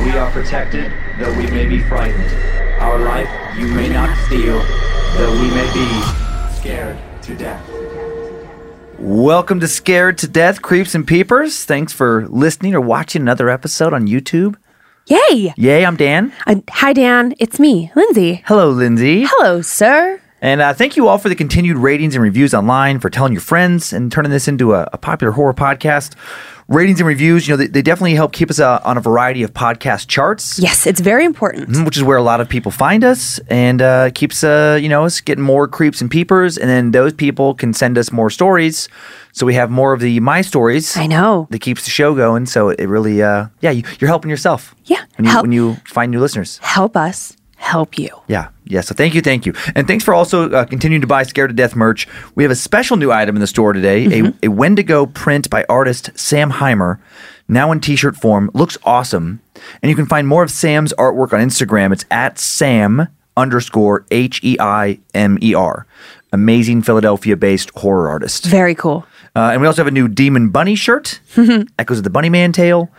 [0.00, 2.30] We are protected, though we may be frightened.
[2.80, 4.58] Our life you may not steal,
[5.16, 7.64] though we may be scared to death.
[8.98, 11.64] Welcome to Scared to Death, Creeps and Peepers.
[11.64, 14.56] Thanks for listening or watching another episode on YouTube.
[15.06, 15.52] Yay!
[15.56, 16.32] Yay, I'm Dan.
[16.46, 17.34] Uh, hi, Dan.
[17.38, 18.42] It's me, Lindsay.
[18.46, 19.24] Hello, Lindsay.
[19.28, 20.21] Hello, sir.
[20.42, 23.40] And uh, thank you all for the continued ratings and reviews online, for telling your
[23.40, 26.16] friends and turning this into a, a popular horror podcast.
[26.68, 29.42] Ratings and reviews, you know, they, they definitely help keep us uh, on a variety
[29.44, 30.58] of podcast charts.
[30.58, 31.68] Yes, it's very important.
[31.68, 34.88] Mhm, Which is where a lot of people find us, and uh, keeps uh, you
[34.88, 38.30] know us getting more creeps and peepers, and then those people can send us more
[38.30, 38.88] stories,
[39.32, 40.96] so we have more of the my stories.
[40.96, 41.46] I know.
[41.50, 42.46] that keeps the show going.
[42.46, 44.74] So it really, uh, yeah, you, you're helping yourself.
[44.86, 46.58] Yeah, when you, help- when you find new listeners.
[46.62, 48.08] Help us help you.
[48.28, 48.80] Yeah, yeah.
[48.82, 51.54] So thank you, thank you, and thanks for also uh, continuing to buy Scared to
[51.54, 52.06] Death merch.
[52.34, 54.26] We have a special new item in the store today: Mm-hmm.
[54.42, 56.98] a, a Wendigo print by artist Sam Heimer,
[57.48, 58.50] now in T-shirt form.
[58.52, 59.40] Looks awesome,
[59.82, 61.92] and you can find more of Sam's artwork on Instagram.
[61.92, 65.86] It's at Sam underscore H E I M E R.
[66.34, 68.46] Amazing Philadelphia-based horror artist.
[68.46, 69.06] Very cool.
[69.36, 71.20] Uh, and we also have a new Demon Bunny shirt,
[71.78, 72.90] Echoes of the Bunny Man tale.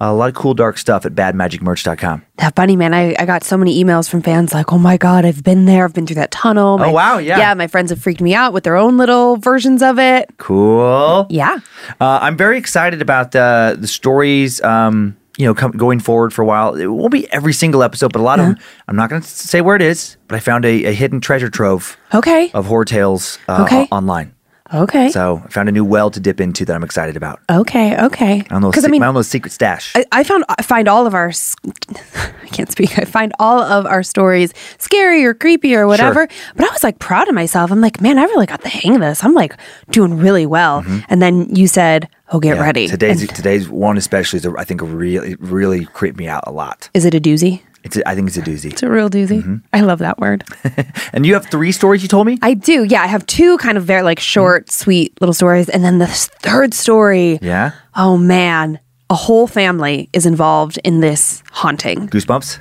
[0.00, 2.22] A lot of cool dark stuff at badmagicmerch.com.
[2.36, 5.24] That bunny man, I, I got so many emails from fans like, oh my God,
[5.24, 5.84] I've been there.
[5.84, 6.78] I've been through that tunnel.
[6.78, 7.38] My- Oh, wow, yeah.
[7.38, 10.30] Yeah, my friends have freaked me out with their own little versions of it.
[10.38, 11.26] Cool.
[11.30, 11.58] Yeah.
[12.00, 14.60] Uh, I'm very excited about the the stories.
[14.62, 16.74] Um, you know, com- going forward for a while.
[16.76, 18.56] It won't be every single episode, but a lot of them.
[18.88, 21.50] I'm not going to say where it is, but I found a, a hidden treasure
[21.50, 22.50] trove Okay.
[22.54, 23.82] of horror tales uh, Okay.
[23.90, 24.32] o- online.
[24.74, 25.10] Okay.
[25.10, 27.40] So I found a new well to dip into that I'm excited about.
[27.50, 27.96] okay.
[28.06, 28.34] Okay.
[28.40, 28.70] I don't know.
[28.70, 29.92] Because I mean, my own little secret stash.
[29.94, 31.30] I, I found I find all of our
[32.16, 32.98] I can't speak.
[32.98, 36.28] I find all of our stories scary or creepy or whatever.
[36.54, 37.70] But I was like proud of myself.
[37.70, 39.22] I'm like, man, I really got the hang of this.
[39.24, 39.56] I'm like
[39.90, 40.84] doing really well.
[41.08, 42.56] And then you said, "Oh, get Mm-hmm.
[42.60, 46.28] Yeah, ready." Today's And today's one especially is a, I think really really creeped me
[46.28, 46.88] out a lot.
[46.94, 47.62] is it a doozy?
[47.86, 48.72] It's a, I think it's a doozy.
[48.72, 49.38] It's a real doozy.
[49.42, 49.56] Mm-hmm.
[49.72, 50.44] I love that word.
[51.12, 52.36] And you have three stories you told me.
[52.42, 52.84] I do.
[52.84, 56.06] Yeah, I have two kind of very like short, sweet little stories, and then the
[56.08, 57.38] third story.
[57.40, 57.70] Yeah.
[57.94, 62.08] Oh man, a whole family is involved in this haunting.
[62.08, 62.58] Goosebumps.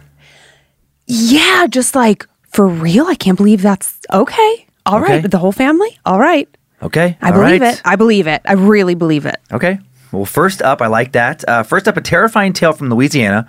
[1.07, 3.05] Yeah, just like for real.
[3.07, 4.67] I can't believe that's okay.
[4.85, 5.27] All right, Okay.
[5.27, 5.97] the whole family.
[6.05, 6.47] All right,
[6.81, 7.17] Okay.
[7.21, 7.73] I all believe right.
[7.73, 7.81] it.
[7.83, 8.41] I believe it.
[8.45, 9.37] I really believe it.
[9.51, 9.79] Okay.
[10.11, 11.43] Well, first up, I like that.
[11.49, 13.47] Uh, first up, a terrifying tale from Louisiana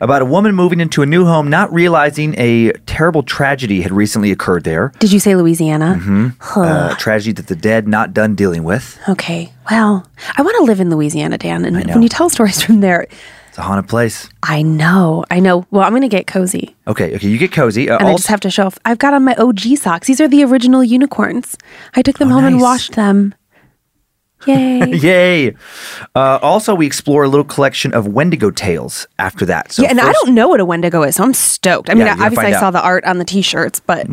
[0.00, 4.30] about a woman moving into a new home, not realizing a terrible tragedy had recently
[4.30, 4.92] occurred there.
[4.98, 5.98] Did you say Louisiana?
[6.56, 8.98] Uh, a tragedy that the dead not done dealing with.
[9.08, 9.52] Okay.
[9.70, 10.06] Well,
[10.36, 11.64] I want to live in Louisiana, Dan.
[11.64, 13.06] And when you tell stories from there,
[13.48, 14.28] It's a haunted place.
[14.42, 15.24] I know.
[15.30, 15.64] I know.
[15.70, 16.74] Well, I'm going to get cozy.
[16.88, 17.14] Okay.
[17.14, 17.28] Okay.
[17.28, 17.88] You get cozy.
[17.88, 18.78] Uh, And I just have to show off.
[18.84, 20.06] I've got on my OG socks.
[20.08, 21.56] These are the original unicorns.
[21.94, 23.32] I took them Oh, home and washed them.
[24.46, 24.90] Yay.
[24.94, 25.54] Yay!
[26.14, 29.72] Uh, also, we explore a little collection of Wendigo tales after that.
[29.72, 31.90] So yeah, and I don't know what a Wendigo is, so I'm stoked.
[31.90, 32.72] I mean, Yeah, obviously, I saw out.
[32.72, 34.06] the art on the T-shirts, but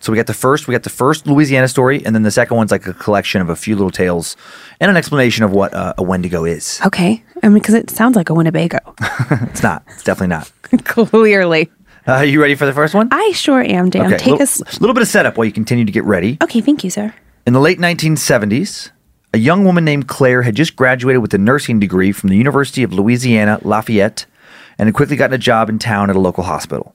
[0.00, 2.56] So we got the first, we got the first Louisiana story, and then the second
[2.58, 4.36] one's like a collection of a few little tales
[4.80, 6.78] and an explanation of what uh, a Wendigo is.
[6.84, 7.22] okay.
[7.42, 8.78] I mean, because it sounds like a Winnebago.
[9.50, 9.82] It's not.
[9.88, 10.52] It's definitely not.
[10.84, 11.70] Clearly,
[12.06, 13.08] Uh, you ready for the first one?
[13.10, 14.10] I sure am, Dan.
[14.10, 14.60] Take little, us.
[14.60, 16.36] A little bit of setup while you continue to get ready.
[16.42, 17.14] Okay, thank you, sir.
[17.46, 18.90] In the late 1970s,
[19.34, 22.84] a young woman named Claire had just graduated with a nursing degree from the University
[22.84, 24.26] of Louisiana Lafayette
[24.78, 26.94] and had quickly gotten a job in town at a local hospital.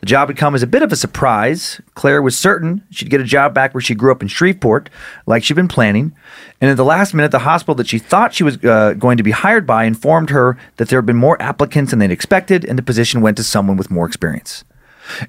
[0.00, 1.82] The job had come as a bit of a surprise.
[1.94, 4.88] Claire was certain she'd get a job back where she grew up in Shreveport,
[5.26, 6.16] like she'd been planning.
[6.62, 9.22] And at the last minute, the hospital that she thought she was uh, going to
[9.22, 12.78] be hired by informed her that there had been more applicants than they'd expected, and
[12.78, 14.64] the position went to someone with more experience.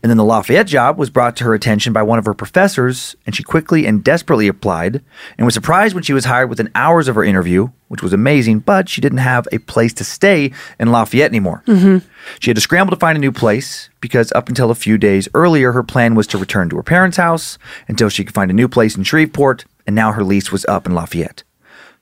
[0.02, 3.16] And then the Lafayette job was brought to her attention by one of her professors,
[3.26, 5.04] and she quickly and desperately applied
[5.38, 8.60] and was surprised when she was hired within hours of her interview, which was amazing,
[8.60, 11.64] but she didn't have a place to stay in Lafayette anymore.
[11.68, 12.08] Mm-hmm.
[12.40, 15.28] She had to scramble to find a new place because up until a few days
[15.34, 17.58] earlier, her plan was to return to her parents' house
[17.88, 20.86] until she could find a new place in Shreveport, and now her lease was up
[20.86, 21.44] in Lafayette.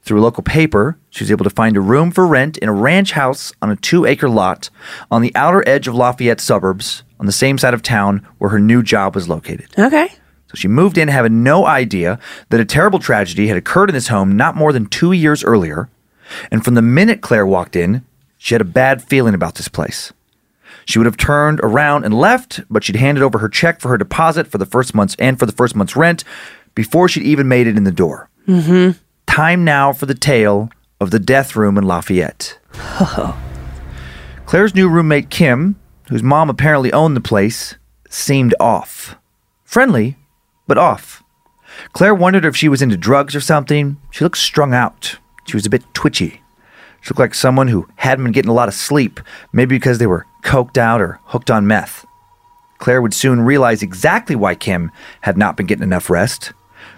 [0.06, 2.74] Through a local paper, she was able to find a room for rent in a
[2.74, 4.70] ranch house on a two acre lot
[5.10, 8.60] on the outer edge of Lafayette suburbs on the same side of town where her
[8.60, 9.68] new job was located.
[9.78, 10.08] Okay.
[10.48, 12.20] So she moved in having no idea
[12.50, 15.90] that a terrible tragedy had occurred in this home not more than two years earlier.
[16.52, 18.06] And from the minute Claire walked in,
[18.38, 20.14] she had a bad feeling about this place.
[20.86, 23.98] She would have turned around and left, but she'd handed over her check for her
[23.98, 26.24] deposit for the first month's and for the first month's rent
[26.76, 28.30] before she'd even made it in the door.
[28.48, 29.00] Mm-hmm.
[29.26, 30.70] Time now for the tale
[31.02, 32.60] of the death room in Lafayette.
[34.46, 35.76] Claire's new roommate, Kim,
[36.10, 37.76] whose mom apparently owned the place,
[38.10, 39.16] seemed off.
[39.64, 40.18] Friendly,
[40.68, 41.24] but off.
[41.94, 43.98] Claire wondered if she was into drugs or something.
[44.12, 45.18] She looked strung out.
[45.46, 46.42] She was a bit twitchy.
[47.02, 49.20] She looked like someone who hadn't been getting a lot of sleep,
[49.52, 52.06] maybe because they were coked out or hooked on meth.
[52.78, 54.92] Claire would soon realize exactly why Kim
[55.22, 56.54] had not been getting enough rest.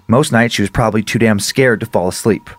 [0.06, 2.50] Most nights she was probably too damn scared to fall asleep.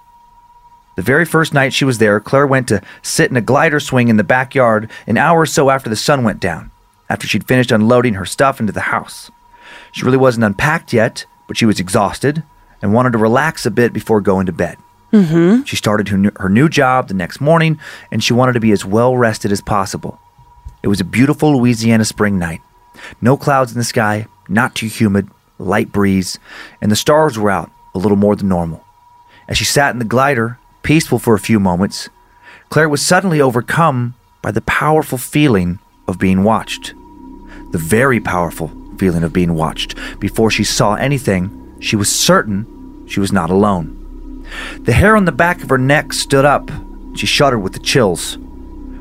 [0.99, 4.09] The very first night she was there, Claire went to sit in a glider swing
[4.09, 6.71] in the backyard an hour or so after the sun went down,
[7.09, 9.31] after she'd finished unloading her stuff into the house.
[9.93, 12.43] She really wasn't unpacked yet, but she was exhausted
[12.81, 14.75] and wanted to relax a bit before going to bed.
[15.13, 15.63] Mm-hmm.
[15.63, 17.79] She started her new, her new job the next morning,
[18.11, 20.19] and she wanted to be as well rested as possible.
[20.83, 22.59] It was a beautiful Louisiana spring night.
[23.21, 25.29] No clouds in the sky, not too humid,
[25.59, 26.37] light breeze,
[26.81, 28.83] and the stars were out a little more than normal.
[29.47, 32.09] As she sat in the glider, peaceful for a few moments,
[32.69, 36.93] Claire was suddenly overcome by the powerful feeling of being watched.
[37.71, 39.95] The very powerful feeling of being watched.
[40.19, 43.95] Before she saw anything, she was certain she was not alone.
[44.81, 46.69] The hair on the back of her neck stood up.
[47.15, 48.37] She shuddered with the chills.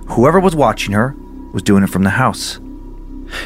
[0.09, 1.15] Whoever was watching her
[1.53, 2.59] was doing it from the house.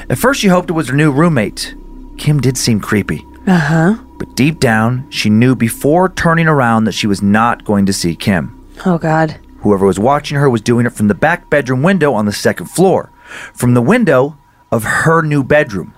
[0.08, 1.74] At first, she hoped it was her new roommate.
[2.18, 3.26] Kim did seem creepy.
[3.46, 3.94] Uh huh.
[4.18, 8.14] But deep down, she knew before turning around that she was not going to see
[8.14, 8.58] Kim.
[8.86, 9.38] Oh, God.
[9.60, 12.66] Whoever was watching her was doing it from the back bedroom window on the second
[12.66, 13.10] floor,
[13.52, 14.36] from the window
[14.70, 15.94] of her new bedroom.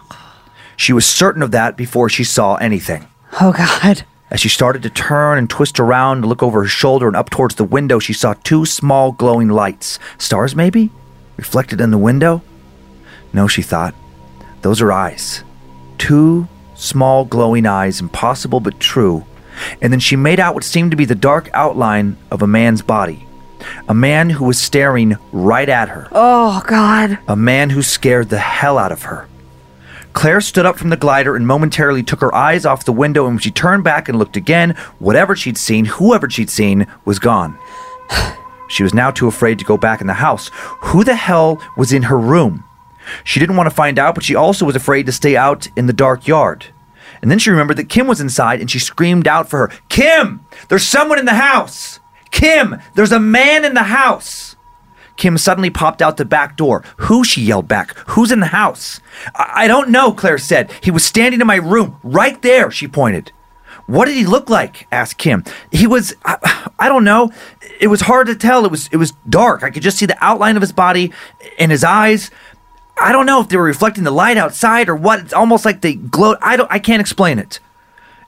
[0.76, 3.06] She was certain of that before she saw anything.
[3.40, 4.04] Oh, God.
[4.30, 7.30] As she started to turn and twist around to look over her shoulder and up
[7.30, 9.98] towards the window, she saw two small glowing lights.
[10.18, 10.90] Stars, maybe?
[11.36, 12.42] Reflected in the window?
[13.32, 13.94] No, she thought.
[14.62, 15.44] Those are eyes.
[15.98, 19.24] Two small glowing eyes, impossible but true.
[19.80, 22.82] And then she made out what seemed to be the dark outline of a man's
[22.82, 23.26] body.
[23.88, 26.08] A man who was staring right at her.
[26.12, 27.18] Oh, God.
[27.28, 29.28] A man who scared the hell out of her.
[30.12, 33.34] Claire stood up from the glider and momentarily took her eyes off the window, and
[33.34, 37.58] when she turned back and looked again, whatever she'd seen, whoever she'd seen, was gone.
[38.66, 40.50] She was now too afraid to go back in the house.
[40.80, 42.64] Who the hell was in her room?
[43.22, 45.86] She didn't want to find out, but she also was afraid to stay out in
[45.86, 46.66] the dark yard.
[47.22, 50.46] And then she remembered that Kim was inside and she screamed out for her Kim,
[50.68, 52.00] there's someone in the house!
[52.30, 54.56] Kim, there's a man in the house!
[55.16, 56.84] Kim suddenly popped out the back door.
[56.96, 57.24] Who?
[57.24, 57.96] She yelled back.
[58.08, 59.00] Who's in the house?
[59.34, 60.72] I, I don't know, Claire said.
[60.82, 63.30] He was standing in my room, right there, she pointed.
[63.86, 64.86] What did he look like?
[64.90, 65.44] asked Kim.
[65.70, 67.30] He was I, I don't know.
[67.80, 68.64] It was hard to tell.
[68.64, 69.62] It was it was dark.
[69.62, 71.12] I could just see the outline of his body
[71.58, 72.30] and his eyes.
[73.00, 75.20] I don't know if they were reflecting the light outside or what.
[75.20, 76.38] It's almost like they glowed.
[76.40, 77.60] I don't I can't explain it.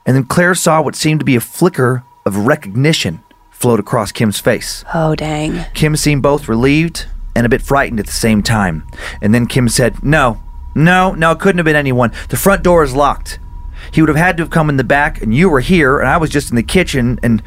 [0.05, 4.39] And then Claire saw what seemed to be a flicker of recognition float across Kim's
[4.39, 4.85] face.
[4.93, 5.65] Oh, dang.
[5.73, 8.87] Kim seemed both relieved and a bit frightened at the same time.
[9.21, 10.41] And then Kim said, No,
[10.75, 12.11] no, no, it couldn't have been anyone.
[12.29, 13.39] The front door is locked.
[13.91, 16.07] He would have had to have come in the back, and you were here, and
[16.07, 17.41] I was just in the kitchen, and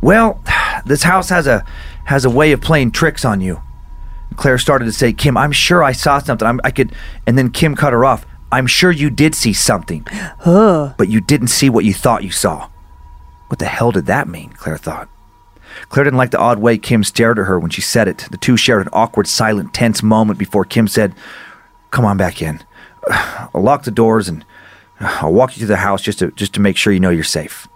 [0.00, 0.42] well,
[0.84, 1.64] this house has a
[2.04, 3.62] has a way of playing tricks on you.
[4.36, 6.46] Claire started to say, Kim, I'm sure I saw something.
[6.46, 6.92] I'm, I could,
[7.26, 8.26] and then Kim cut her off.
[8.52, 10.06] I'm sure you did see something,
[10.98, 12.68] but you didn't see what you thought you saw.
[13.48, 14.50] What the hell did that mean?
[14.50, 15.08] Claire thought.
[15.88, 18.26] Claire didn't like the odd way Kim stared at her when she said it.
[18.30, 21.14] The two shared an awkward, silent, tense moment before Kim said,
[21.90, 22.60] Come on back in.
[23.10, 24.44] I'll lock the doors and
[25.00, 27.24] I'll walk you to the house just to just to make sure you know you're
[27.24, 27.68] safe.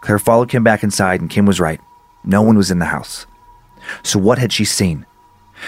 [0.00, 1.80] Claire followed Kim back inside, and Kim was right.
[2.24, 3.26] No one was in the house.
[4.02, 5.06] So what had she seen?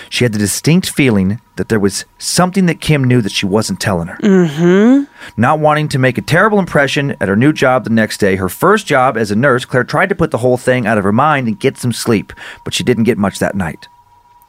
[0.09, 3.81] She had the distinct feeling that there was something that Kim knew that she wasn't
[3.81, 4.17] telling her.
[4.19, 5.05] Mm-hmm.
[5.41, 8.49] Not wanting to make a terrible impression at her new job the next day, her
[8.49, 11.13] first job as a nurse, Claire tried to put the whole thing out of her
[11.13, 12.33] mind and get some sleep,
[12.65, 13.89] but she didn't get much that night.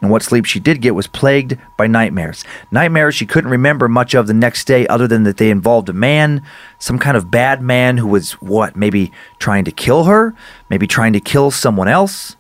[0.04, 2.44] And what sleep she did get was plagued by nightmares.
[2.72, 5.94] Nightmares she couldn't remember much of the next day, other than that they involved a
[5.94, 6.44] man,
[6.78, 10.36] some kind of bad man who was what, maybe trying to kill her,
[10.70, 12.36] maybe trying to kill someone else.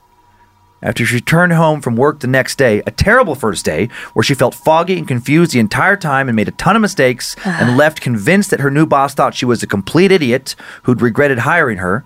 [0.83, 4.35] After she returned home from work the next day, a terrible first day, where she
[4.35, 8.01] felt foggy and confused the entire time and made a ton of mistakes and left
[8.01, 12.03] convinced that her new boss thought she was a complete idiot who'd regretted hiring her,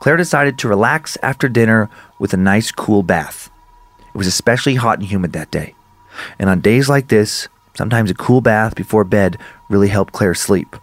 [0.00, 3.50] Claire decided to relax after dinner with a nice cool bath.
[3.98, 5.74] It was especially hot and humid that day.
[6.38, 9.36] And on days like this, sometimes a cool bath before bed
[9.68, 10.76] really helped Claire sleep.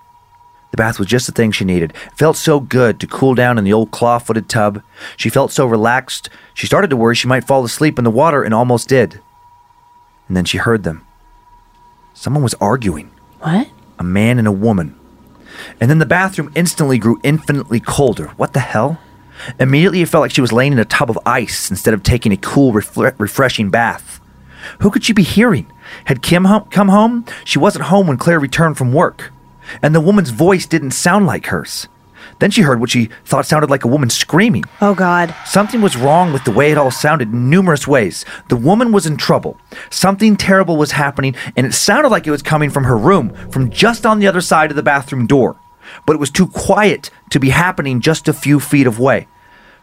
[0.76, 1.92] The bath was just the thing she needed.
[1.92, 4.84] It felt so good to cool down in the old claw footed tub.
[5.16, 8.44] She felt so relaxed, she started to worry she might fall asleep in the water
[8.44, 9.22] and almost did.
[10.28, 11.08] And then she heard them.
[12.14, 13.10] Someone was arguing.
[13.40, 13.70] What?
[14.00, 15.00] A man and a woman.
[15.80, 18.34] And then the bathroom instantly grew infinitely colder.
[18.36, 19.00] What the hell?
[19.58, 22.34] Immediately, it felt like she was laying in a tub of ice instead of taking
[22.34, 24.20] a cool, refre- refreshing bath.
[24.82, 25.72] Who could she be hearing?
[26.04, 27.24] Had Kim hum- come home?
[27.46, 29.32] She wasn't home when Claire returned from work.
[29.82, 31.88] And the woman's voice didn't sound like hers.
[32.40, 34.66] Then she heard what she thought sounded like a woman screaming.
[34.82, 35.34] Oh, God.
[35.46, 38.26] Something was wrong with the way it all sounded in numerous ways.
[38.50, 39.58] The woman was in trouble.
[39.90, 43.70] Something terrible was happening, and it sounded like it was coming from her room, from
[43.70, 45.56] just on the other side of the bathroom door.
[46.06, 49.28] But it was too quiet to be happening just a few feet away.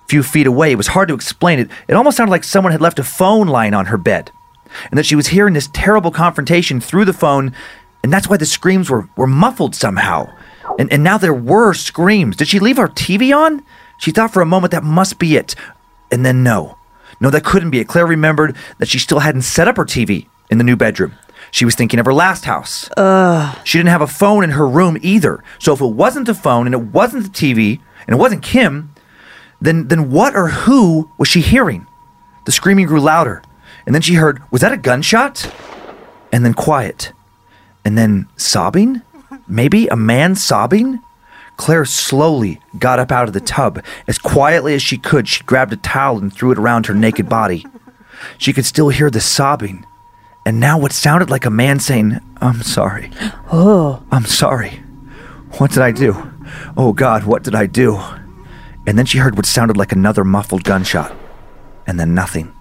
[0.08, 1.70] Few feet away, it was hard to explain it.
[1.88, 4.30] It almost sounded like someone had left a phone lying on her bed,
[4.90, 7.54] and that she was hearing this terrible confrontation through the phone,
[8.02, 10.32] and that's why the screams were, were muffled somehow.
[10.78, 12.36] And, and now there were screams.
[12.36, 13.64] Did she leave her TV on?
[13.98, 15.54] She thought for a moment that must be it.
[16.10, 16.78] And then no.
[17.20, 17.88] No, that couldn't be it.
[17.88, 21.14] Claire remembered that she still hadn't set up her TV in the new bedroom.
[21.52, 22.88] She was thinking of her last house.
[22.96, 23.58] Ugh.
[23.64, 25.44] She didn't have a phone in her room either.
[25.58, 28.92] So if it wasn't the phone and it wasn't the TV and it wasn't Kim,
[29.60, 31.86] then then what or who was she hearing?
[32.46, 33.42] The screaming grew louder.
[33.86, 35.52] And then she heard, was that a gunshot?
[36.32, 37.12] And then quiet.
[37.84, 39.02] And then sobbing?
[39.48, 41.00] Maybe a man sobbing?
[41.56, 43.84] Claire slowly got up out of the tub.
[44.06, 47.28] As quietly as she could, she grabbed a towel and threw it around her naked
[47.28, 47.66] body.
[48.38, 49.84] She could still hear the sobbing.
[50.44, 53.10] And now what sounded like a man saying, I'm sorry.
[53.52, 54.02] Oh.
[54.10, 54.82] I'm sorry.
[55.58, 56.32] What did I do?
[56.76, 58.00] Oh God, what did I do?
[58.86, 61.14] And then she heard what sounded like another muffled gunshot.
[61.86, 62.52] And then nothing.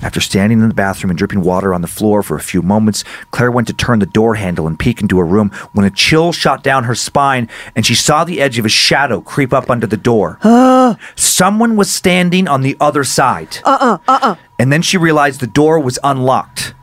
[0.00, 3.02] After standing in the bathroom and dripping water on the floor for a few moments,
[3.32, 6.32] Claire went to turn the door handle and peek into her room when a chill
[6.32, 9.86] shot down her spine and she saw the edge of a shadow creep up under
[9.86, 10.38] the door.
[11.16, 13.58] Someone was standing on the other side.
[13.64, 14.34] Uh uh, uh uh.
[14.58, 16.74] And then she realized the door was unlocked.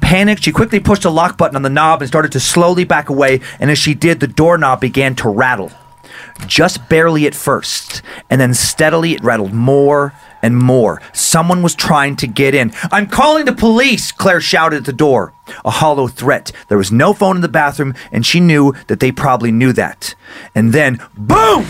[0.00, 3.08] Panicked, she quickly pushed a lock button on the knob and started to slowly back
[3.08, 5.72] away, and as she did, the doorknob began to rattle.
[6.46, 11.00] Just barely at first, and then steadily it rattled more and more.
[11.12, 12.72] Someone was trying to get in.
[12.92, 15.32] I'm calling the police, Claire shouted at the door.
[15.64, 16.52] A hollow threat.
[16.68, 20.14] There was no phone in the bathroom, and she knew that they probably knew that.
[20.54, 21.66] And then, boom!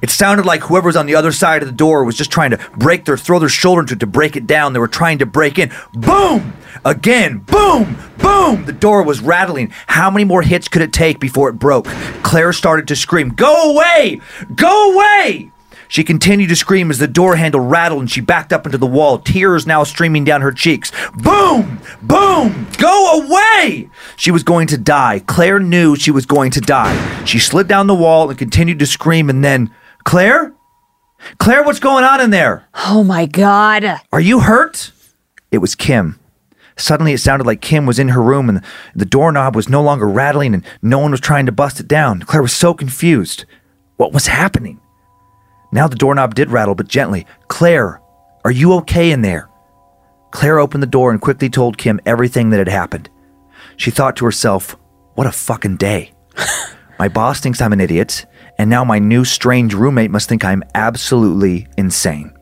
[0.00, 2.50] It sounded like whoever was on the other side of the door was just trying
[2.50, 4.72] to break their, throw their shoulder into it to break it down.
[4.72, 5.70] They were trying to break in.
[5.92, 6.54] Boom!
[6.84, 7.96] Again, boom!
[8.18, 8.64] Boom!
[8.64, 9.72] The door was rattling.
[9.86, 11.86] How many more hits could it take before it broke?
[12.22, 14.20] Claire started to scream, Go away!
[14.54, 15.50] Go away!
[15.88, 18.86] She continued to scream as the door handle rattled and she backed up into the
[18.86, 20.90] wall, tears now streaming down her cheeks.
[21.22, 21.80] Boom!
[22.02, 22.66] Boom!
[22.78, 23.88] Go away!
[24.16, 25.20] She was going to die.
[25.26, 27.24] Claire knew she was going to die.
[27.24, 29.70] She slid down the wall and continued to scream, and then,
[30.04, 30.54] Claire?
[31.38, 32.66] Claire, what's going on in there?
[32.74, 33.84] Oh, my God.
[34.12, 34.90] Are you hurt?
[35.52, 36.18] It was Kim.
[36.76, 38.62] Suddenly, it sounded like Kim was in her room and
[38.94, 42.22] the doorknob was no longer rattling and no one was trying to bust it down.
[42.22, 43.44] Claire was so confused.
[43.96, 44.80] What was happening?
[45.70, 47.26] Now the doorknob did rattle, but gently.
[47.48, 48.00] Claire,
[48.44, 49.48] are you okay in there?
[50.32, 53.08] Claire opened the door and quickly told Kim everything that had happened.
[53.76, 54.76] She thought to herself,
[55.14, 56.12] what a fucking day.
[56.98, 58.26] my boss thinks I'm an idiot,
[58.58, 62.32] and now my new strange roommate must think I'm absolutely insane.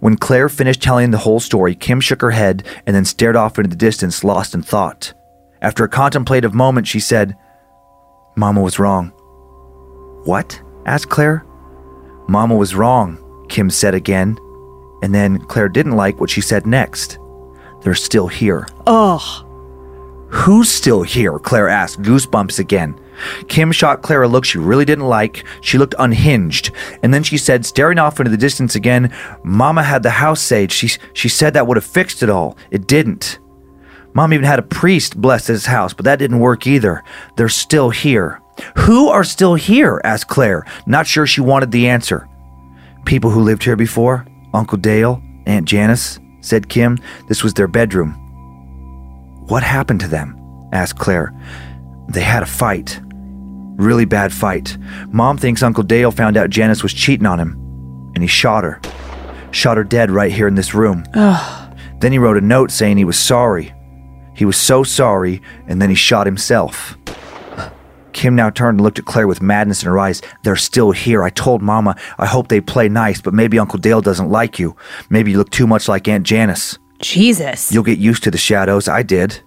[0.00, 3.58] When Claire finished telling the whole story, Kim shook her head and then stared off
[3.58, 5.12] into the distance, lost in thought.
[5.62, 7.36] After a contemplative moment, she said,
[8.36, 9.08] Mama was wrong.
[10.24, 10.60] What?
[10.86, 11.44] asked Claire.
[12.28, 14.38] Mama was wrong, Kim said again.
[15.02, 17.18] And then Claire didn't like what she said next.
[17.82, 18.66] They're still here.
[18.86, 19.46] Ugh.
[20.28, 21.38] Who's still here?
[21.38, 22.98] Claire asked, goosebumps again.
[23.48, 25.44] Kim shot Claire a look she really didn't like.
[25.60, 26.70] She looked unhinged.
[27.02, 30.72] And then she said, staring off into the distance again, Mama had the house saved.
[30.72, 32.56] She, she said that would have fixed it all.
[32.70, 33.38] It didn't.
[34.14, 37.02] Mom even had a priest bless his house, but that didn't work either.
[37.36, 38.40] They're still here.
[38.78, 40.00] Who are still here?
[40.04, 42.28] asked Claire, not sure she wanted the answer.
[43.04, 44.24] People who lived here before?
[44.54, 45.20] Uncle Dale?
[45.46, 46.20] Aunt Janice?
[46.40, 46.98] said Kim.
[47.26, 48.12] This was their bedroom.
[49.48, 50.40] What happened to them?
[50.72, 51.34] asked Claire.
[52.08, 53.00] They had a fight.
[53.76, 54.76] Really bad fight.
[55.08, 57.52] Mom thinks Uncle Dale found out Janice was cheating on him,
[58.14, 58.80] and he shot her.
[59.50, 61.04] Shot her dead right here in this room.
[62.00, 63.72] Then he wrote a note saying he was sorry.
[64.36, 66.96] He was so sorry, and then he shot himself.
[68.12, 70.22] Kim now turned and looked at Claire with madness in her eyes.
[70.44, 71.22] They're still here.
[71.24, 74.76] I told Mama I hope they play nice, but maybe Uncle Dale doesn't like you.
[75.10, 76.78] Maybe you look too much like Aunt Janice.
[77.00, 77.72] Jesus.
[77.72, 78.88] You'll get used to the shadows.
[78.88, 79.42] I did.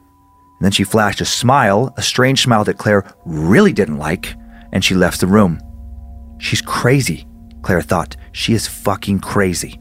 [0.59, 4.33] And then she flashed a smile, a strange smile that Claire really didn't like,
[4.71, 5.59] and she left the room.
[6.39, 7.27] She's crazy,
[7.61, 8.15] Claire thought.
[8.31, 9.79] She is fucking crazy.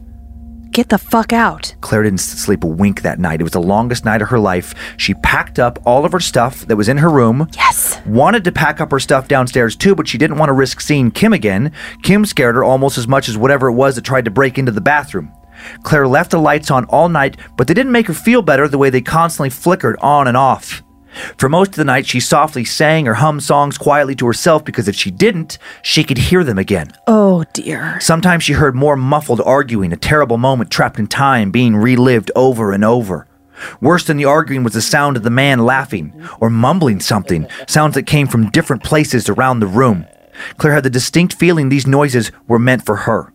[0.71, 1.73] get the fuck out.
[1.81, 3.39] Claire didn't sleep a wink that night.
[3.39, 4.75] It was the longest night of her life.
[4.97, 7.47] She packed up all of her stuff that was in her room.
[7.55, 7.99] Yes.
[8.05, 11.09] Wanted to pack up her stuff downstairs too, but she didn't want to risk seeing
[11.09, 11.71] Kim again.
[12.03, 14.71] Kim scared her almost as much as whatever it was that tried to break into
[14.71, 15.33] the bathroom.
[15.83, 18.77] Claire left the lights on all night, but they didn't make her feel better the
[18.77, 20.83] way they constantly flickered on and off.
[21.37, 24.87] For most of the night, she softly sang or hummed songs quietly to herself because
[24.87, 26.91] if she didn't, she could hear them again.
[27.07, 27.99] Oh dear.
[27.99, 32.71] Sometimes she heard more muffled arguing, a terrible moment trapped in time being relived over
[32.71, 33.27] and over.
[33.81, 37.95] Worse than the arguing was the sound of the man laughing or mumbling something, sounds
[37.95, 40.05] that came from different places around the room.
[40.57, 43.33] Claire had the distinct feeling these noises were meant for her.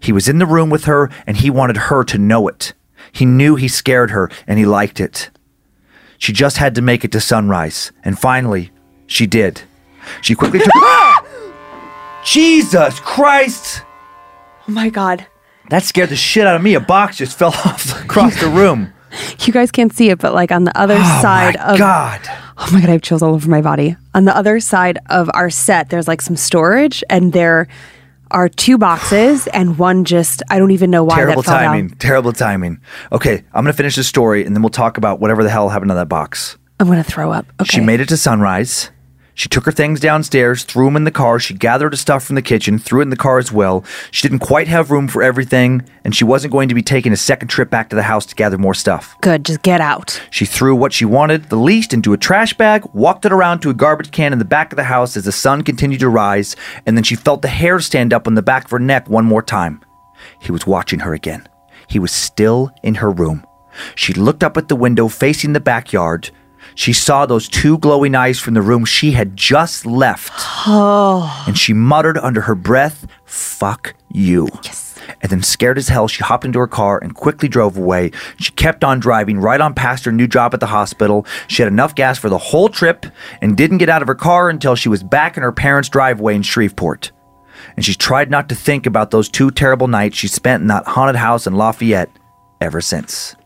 [0.00, 2.72] He was in the room with her and he wanted her to know it.
[3.12, 5.30] He knew he scared her and he liked it.
[6.18, 8.70] She just had to make it to sunrise, and finally,
[9.06, 9.62] she did.
[10.22, 10.72] She quickly took.
[12.24, 13.82] Jesus Christ!
[14.66, 15.26] Oh my god.
[15.70, 16.74] That scared the shit out of me.
[16.74, 18.92] A box just fell off across the room.
[19.40, 22.20] You guys can't see it, but like on the other Oh side my of God.
[22.56, 23.96] Oh my god, I have chills all over my body.
[24.14, 27.68] On the other side of our set, there's like some storage, and there
[28.34, 31.88] are two boxes, and one just I don't even know why Terrible that fell timing.
[31.88, 31.98] down.
[31.98, 32.80] Terrible timing.
[33.12, 35.90] Okay, I'm gonna finish the story and then we'll talk about whatever the hell happened
[35.90, 36.58] to that box.
[36.80, 37.46] I'm gonna throw up.
[37.60, 37.70] Okay.
[37.76, 38.90] She made it to sunrise.
[39.34, 41.40] She took her things downstairs, threw them in the car.
[41.40, 43.84] She gathered her stuff from the kitchen, threw it in the car as well.
[44.10, 47.16] She didn't quite have room for everything, and she wasn't going to be taking a
[47.16, 49.16] second trip back to the house to gather more stuff.
[49.20, 49.44] good.
[49.44, 50.20] Just get out.
[50.30, 53.70] She threw what she wanted the least into a trash bag, walked it around to
[53.70, 56.54] a garbage can in the back of the house as the sun continued to rise,
[56.86, 59.24] and then she felt the hair stand up on the back of her neck one
[59.24, 59.82] more time.
[60.38, 61.48] He was watching her again.
[61.88, 63.44] He was still in her room.
[63.96, 66.30] She looked up at the window facing the backyard.
[66.74, 70.32] She saw those two glowing eyes from the room she had just left.
[71.46, 74.48] And she muttered under her breath, Fuck you.
[74.64, 74.98] Yes.
[75.20, 78.10] And then, scared as hell, she hopped into her car and quickly drove away.
[78.38, 81.26] She kept on driving right on past her new job at the hospital.
[81.46, 83.06] She had enough gas for the whole trip
[83.42, 86.34] and didn't get out of her car until she was back in her parents' driveway
[86.34, 87.12] in Shreveport.
[87.76, 90.86] And she tried not to think about those two terrible nights she spent in that
[90.86, 92.10] haunted house in Lafayette
[92.60, 93.36] ever since.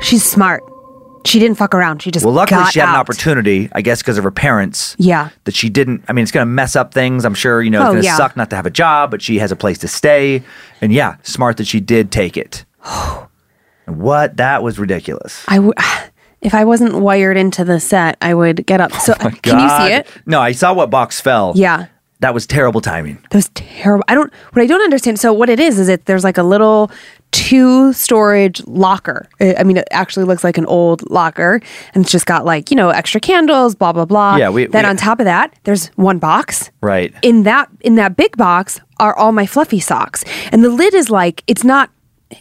[0.00, 0.62] She's smart.
[1.24, 2.02] She didn't fuck around.
[2.02, 4.96] She just Well, luckily, she had an opportunity, I guess, because of her parents.
[4.98, 5.30] Yeah.
[5.44, 6.04] That she didn't.
[6.08, 7.24] I mean, it's going to mess up things.
[7.24, 8.16] I'm sure, you know, it's Oh, going to yeah.
[8.16, 10.42] suck not to have a job, but she has a place to stay.
[10.80, 12.64] And yeah, smart that she did take it.
[13.86, 14.36] What?
[14.36, 15.44] That was ridiculous.
[15.48, 15.72] I w-
[16.40, 18.90] if I wasn't wired into the set, I would get up.
[18.94, 20.06] Oh so can you Oh see it?
[20.26, 21.52] No, I saw what box fell.
[21.56, 21.86] Yeah.
[22.20, 23.16] That was terrible timing.
[23.30, 24.04] That was terrible.
[24.06, 24.32] I don't.
[24.52, 25.18] What I don't understand.
[25.18, 26.88] So what it is is it there's like a little
[27.32, 29.28] two storage locker.
[29.40, 31.60] I mean, it actually looks like an old locker,
[31.94, 34.36] and it's just got like you know extra candles, blah blah blah.
[34.36, 36.70] Yeah, we- then we- on top of that, there's one box.
[36.80, 37.12] Right.
[37.22, 41.10] In that in that big box are all my fluffy socks, and the lid is
[41.10, 41.90] like it's not.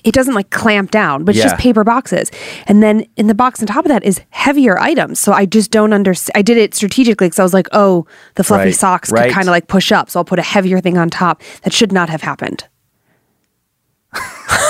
[0.06, 1.49] It doesn't like clamp down, but it's Yeah.
[1.51, 2.32] just paper boxes.
[2.65, 5.19] And then in the box on top of that is heavier items.
[5.19, 6.32] So I just don't understand.
[6.34, 9.25] I did it strategically because I was like, oh, the fluffy Right, socks right.
[9.27, 10.10] could kind of like push up.
[10.10, 11.41] So I'll put a heavier thing on top.
[11.63, 12.63] That should not have happened.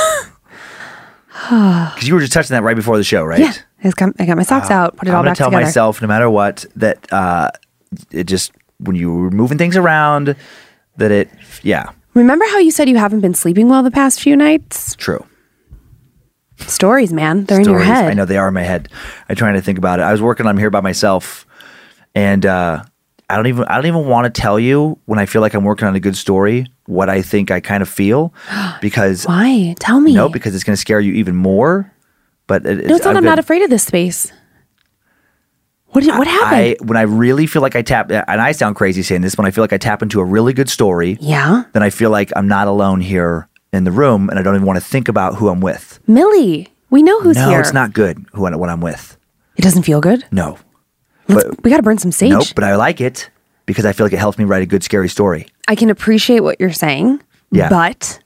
[1.95, 3.39] Because you were just touching that right before the show, right?
[3.39, 3.53] Yeah.
[3.79, 5.49] I, just got, I got my socks out, put it I'm all gonna back tell
[5.49, 5.65] together.
[5.65, 7.49] myself, no matter what, that uh,
[8.11, 10.35] it just when you were moving things around,
[10.97, 11.29] that it,
[11.63, 14.95] yeah, Remember how you said you haven't been sleeping well the past few nights?
[14.95, 15.25] true.
[16.57, 17.45] Stories, man.
[17.45, 18.05] They're in your head.
[18.05, 18.87] I know they are in my head.
[19.27, 20.03] I'm trying to think about it.
[20.03, 21.47] I was working on them here by myself,
[22.13, 22.83] and uh,
[23.31, 25.63] I don't even I don't even want to tell you when I feel like I'm
[25.63, 28.33] working on a good story what I think I kind of feel
[28.81, 29.75] because Why?
[29.79, 30.13] Tell me.
[30.13, 31.91] no because it's going to scare you even more.
[32.47, 33.15] But it, No, it's not.
[33.15, 34.31] I'm not afraid of this space.
[35.87, 36.77] What did, what happened?
[36.81, 39.45] I when I really feel like I tap and I sound crazy saying this when
[39.45, 41.63] I feel like I tap into a really good story, yeah.
[41.73, 44.65] then I feel like I'm not alone here in the room and I don't even
[44.65, 45.99] want to think about who I'm with.
[46.07, 47.59] Millie, we know who's no, here.
[47.59, 49.17] it's not good who when I'm with.
[49.57, 50.25] It doesn't feel good.
[50.31, 50.57] No.
[51.33, 52.31] Let's, But- we got to burn some sage.
[52.31, 53.29] Nope, but I like it
[53.65, 55.47] because I feel like it helps me write a good scary story.
[55.67, 57.21] I can appreciate what you're saying.
[57.51, 57.69] Yeah.
[57.69, 58.19] But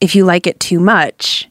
[0.00, 1.48] if you like it too much,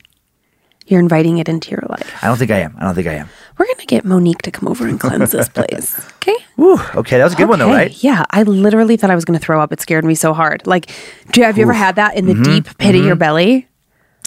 [0.88, 2.12] you're inviting it into your life.
[2.24, 2.76] I don't think I am.
[2.80, 3.28] I don't think I am.
[3.58, 6.00] We're going to get Monique to come over and cleanse this place.
[6.18, 6.36] Okay?
[6.58, 7.92] Whew, okay, that was a good one though, right?
[8.04, 9.72] Yeah, I literally thought I was going to throw up.
[9.74, 10.66] It scared me so hard.
[10.68, 10.92] Like,
[11.32, 12.44] do have you ever had that in the Mm-hmm.
[12.44, 13.68] deep pit of your belly?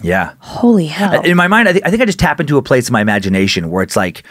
[0.03, 0.35] Yeah.
[0.41, 1.21] Holy hell!
[1.23, 3.01] In my mind, I, th- I think I just tap into a place in my
[3.01, 4.23] imagination where it's like,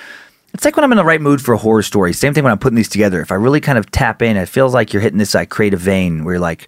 [0.53, 2.13] it's like when I'm in the right mood for a horror story.
[2.13, 3.21] Same thing when I'm putting these together.
[3.21, 5.79] If I really kind of tap in, it feels like you're hitting this like creative
[5.79, 6.67] vein where you're like,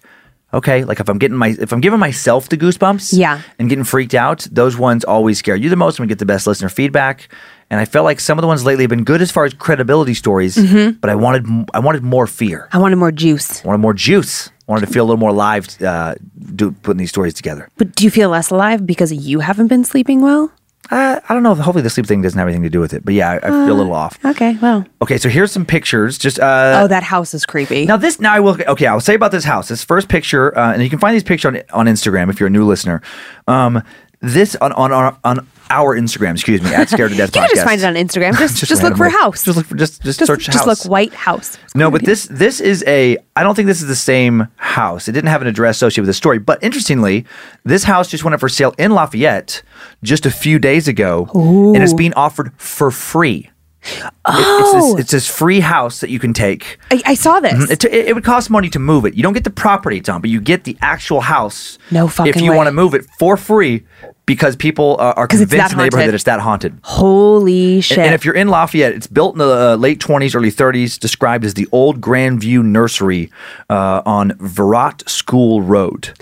[0.52, 3.40] okay, like if I'm getting my, if I'm giving myself the goosebumps, Yeah.
[3.58, 6.26] and getting freaked out, those ones always scare you the most and we get the
[6.26, 7.28] best listener feedback.
[7.70, 9.54] And I felt like some of the ones lately have been good as far as
[9.54, 10.98] credibility stories, Mm-hmm.
[11.00, 12.68] but I wanted, I wanted more fear.
[12.72, 13.64] I wanted more juice.
[13.64, 14.48] I wanted more juice.
[14.48, 16.14] I Wanted to feel a little more alive, uh,
[16.54, 17.68] do, putting these stories together.
[17.76, 20.52] But do you feel less alive because you haven't been sleeping well?
[20.90, 21.54] Uh, I don't know.
[21.54, 23.04] Hopefully, the sleep thing doesn't have anything to do with it.
[23.04, 24.18] But yeah, I, I feel a little off.
[24.24, 24.84] Okay, well.
[25.02, 26.18] Okay, so here's some pictures.
[26.18, 27.84] Just uh, oh, that house is creepy.
[27.86, 29.68] Now this now I will okay I'll say about this house.
[29.68, 32.48] This first picture, uh, and you can find these pictures on on Instagram if you're
[32.48, 33.02] a new listener.
[33.46, 33.82] Um,
[34.20, 37.46] this on on on, on our Instagram, excuse me, at Scared to Death you Podcast.
[37.46, 38.36] can just find it on Instagram.
[38.38, 39.44] Just just, look for house.
[39.44, 40.66] Just look for just just, just, search just house.
[40.66, 41.56] Just look white house.
[41.74, 43.16] No, but this this is a.
[43.36, 45.08] I don't think this is the same house.
[45.08, 46.38] It didn't have an address associated with the story.
[46.38, 47.24] But interestingly,
[47.64, 49.62] this house just went up for sale in Lafayette
[50.02, 53.50] just a few days ago, and it's being offered for free.
[53.82, 54.60] It- Oh.
[54.60, 54.96] it's, this, oh.
[54.98, 56.76] it's this free house that you can take.
[56.90, 57.54] I, I saw this.
[57.54, 57.72] Mm-hmm.
[57.72, 59.14] It, it, it would cost money to move it.
[59.14, 61.78] You don't get the property it's on, but you get the actual house.
[61.90, 62.56] No fucking If you way.
[62.58, 63.86] want to move it for free,
[64.30, 66.78] because people uh, are convinced in the neighborhood that it's that haunted.
[66.84, 67.98] Holy shit.
[67.98, 71.00] And, and if you're in Lafayette, it's built in the uh, late 20s, early 30s,
[71.00, 73.28] described as the old Grandview Nursery
[73.68, 76.16] uh, on Verot School Road.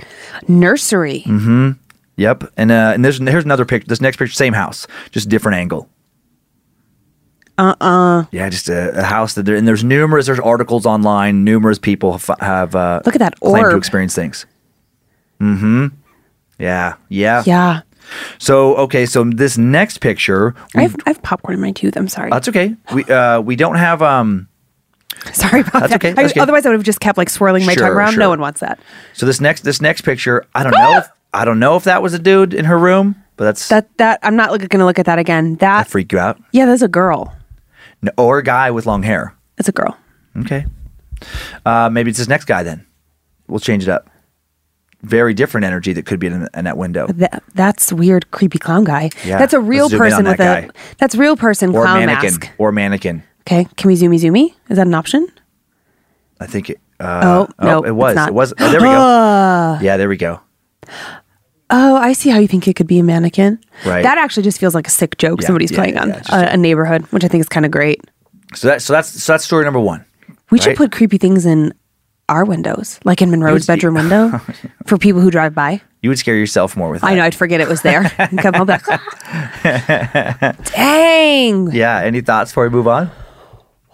[0.48, 1.22] Nursery.
[1.26, 1.72] Mm-hmm.
[2.16, 2.50] Yep.
[2.56, 3.86] And uh, and there's here's another picture.
[3.86, 5.86] This next picture, same house, just different angle.
[7.58, 8.24] Uh-uh.
[8.30, 11.44] Yeah, just a, a house that there, and there's numerous there's articles online.
[11.44, 14.46] Numerous people have, have uh, Look at that claimed to experience things.
[15.42, 15.88] Mm-hmm.
[16.58, 16.96] Yeah.
[17.10, 17.42] Yeah.
[17.46, 17.82] Yeah.
[18.38, 21.96] So okay, so this next picture, I have, I have popcorn in my tooth.
[21.96, 22.30] I'm sorry.
[22.30, 22.74] that's okay.
[22.94, 24.48] We uh we don't have um.
[25.32, 25.96] sorry about That's that.
[25.96, 26.40] okay, I- that's okay.
[26.40, 28.12] Otherwise, I would have just kept like swirling my Sure, tongue around.
[28.12, 28.20] sure.
[28.20, 28.78] No one wants that.
[29.14, 30.98] So this next this next picture, I don't know.
[30.98, 33.88] if, I don't know if that was a dude in her room, but that's that,
[33.98, 35.56] That that I'm not going to look at that again.
[35.56, 36.40] That freaked you out.
[36.52, 37.34] yeah, that's a girl.
[38.00, 39.34] No, or a guy with long hair.
[39.58, 39.96] It's a girl.
[40.38, 40.64] Okay.
[41.66, 42.86] Uh, maybe it's this next guy then.
[43.48, 44.08] We'll change it up.
[45.02, 47.06] Very different energy that could be in, in that window.
[47.06, 49.11] That, that's weird, creepy clown guy.
[49.24, 50.72] Yeah, that's a real let's zoom in person on with that a.
[50.98, 52.34] That's real person Or clown mannequin.
[52.34, 52.50] mask.
[52.58, 53.22] Or mannequin.
[53.42, 54.54] Okay, can we zoomy zoomy?
[54.68, 55.28] Is that an option?
[56.40, 56.80] I think it.
[57.00, 58.16] Uh, Oh, no, it was.
[58.16, 58.52] It was.
[58.58, 59.78] Oh, there we go.
[59.82, 60.40] yeah, there we go.
[61.70, 63.61] Oh, I see how you think it could be a mannequin.
[63.84, 64.02] Right.
[64.02, 66.48] That actually just feels like a sick joke Yeah, somebody's yeah, playing yeah, on a,
[66.52, 68.00] a neighborhood, which I think is kind of great.
[68.54, 70.04] So that so that's so that's story number one.
[70.50, 71.74] We should put creepy things in
[72.28, 74.46] our windows, like in Monroe's bedroom window, oh,
[74.86, 75.80] for people who drive by.
[76.02, 77.08] You would scare yourself more with that.
[77.10, 78.12] I know, I'd forget it was there.
[78.18, 78.84] and come home back.
[78.88, 81.72] Ah, dang.
[81.72, 82.00] Yeah.
[82.00, 83.10] Any thoughts before we move on?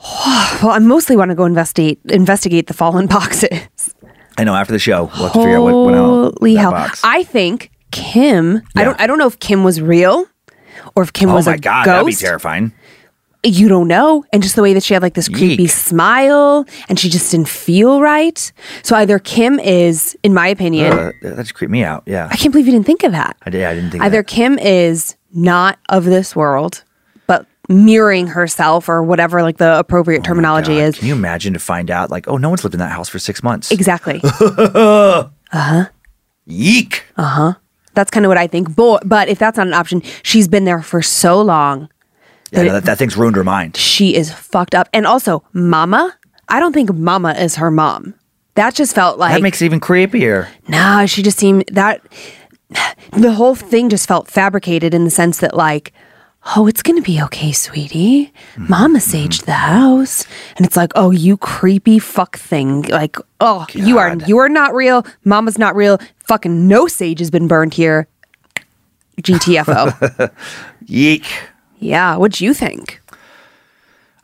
[0.63, 3.95] Well, I mostly want to go investigate investigate the fallen boxes.
[4.39, 4.55] I know.
[4.55, 6.71] After the show, we'll have to figure out what went on Holy hell!
[6.71, 7.01] box.
[7.05, 8.55] I think Kim.
[8.55, 8.61] Yeah.
[8.77, 9.01] I don't.
[9.01, 10.27] I don't know if Kim was real,
[10.95, 11.35] or if Kim was.
[11.35, 12.73] oh was my a god, that'd be terrifying.
[13.45, 14.25] You don't know.
[14.33, 15.71] And just the way that she had like this creepy Yeek.
[15.71, 18.53] smile and she just didn't feel right.
[18.83, 22.03] So either Kim is, in my opinion, Uh, that just creeped me out.
[22.07, 22.29] Yeah.
[22.31, 23.37] I can't believe you didn't think of that.
[23.45, 23.65] I did.
[23.65, 24.27] I didn't think Either that.
[24.27, 26.85] Kim is not of this world,
[27.27, 30.99] but mirroring herself or whatever like the appropriate terminology Oh God, is.
[30.99, 33.19] Can you imagine to find out like, oh, no one's lived in that house for
[33.19, 33.71] six months?
[33.71, 34.21] Exactly.
[35.53, 35.85] Uh huh.
[36.47, 37.05] Yeek.
[37.17, 37.55] Uh huh.
[37.95, 38.75] That's kind of what I think.
[38.75, 41.89] But, but if that's not an option, she's been there for so long.
[42.55, 43.77] Yeah, no, that, that thing's ruined her mind.
[43.77, 44.89] She is fucked up.
[44.93, 46.17] And also, Mama,
[46.49, 48.15] I don't think Mama is her mom.
[48.55, 50.49] That just felt like That makes it even creepier.
[50.69, 52.01] No, she just seemed that
[53.13, 55.93] the whole thing just felt fabricated in the sense that like,
[56.57, 58.33] oh, it's gonna be okay, sweetie.
[58.57, 59.17] Mama mm-hmm.
[59.17, 62.83] saged the house, and it's like, oh, you creepy fuck thing.
[62.83, 65.05] Like, oh, you are you are not real.
[65.25, 65.99] Mama's not real.
[66.29, 68.07] Fucking no sage has been burned here.
[69.21, 70.31] GTFO.
[70.87, 71.25] Yeek.
[71.79, 73.01] Yeah, what'd you think?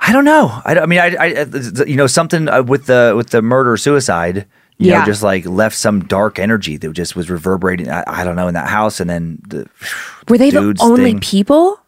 [0.01, 0.61] I don't know.
[0.65, 1.45] I, I mean, I, I,
[1.85, 4.47] you know, something uh, with the with the murder suicide.
[4.79, 5.01] You Yeah.
[5.01, 7.91] know, just like left some dark energy that just was reverberating.
[7.91, 9.69] I, I don't know in that house, and then the
[10.29, 11.21] Were they the only thing.
[11.21, 11.79] people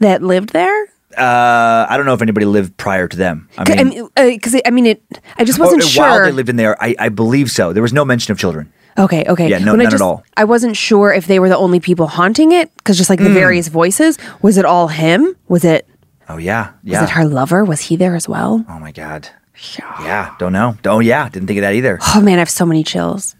[0.00, 0.86] that lived there?
[1.16, 3.48] Uh, I don't know if anybody lived prior to them.
[3.58, 5.02] I I mean, mean, because I mean, it.
[5.38, 6.02] I just wasn't or- sure.
[6.04, 7.72] while they lived in there, I, I believe so.
[7.72, 8.72] There was no mention of children.
[8.98, 9.48] Okay, okay.
[9.48, 10.24] Yeah, no- When I none at all.
[10.36, 13.28] I wasn't sure if they were the only people haunting it because just like the
[13.28, 13.34] hmm.
[13.34, 15.34] various voices, was it all him?
[15.48, 15.88] Was it
[16.28, 17.00] Oh yeah, yeah.
[17.00, 17.64] was it her lover?
[17.64, 18.64] Was he there as well?
[18.68, 19.28] Oh my god.
[19.78, 20.76] Yeah, yeah don't know.
[20.84, 21.98] Oh yeah, didn't think of that either.
[22.14, 23.36] Oh man, I have so many chills.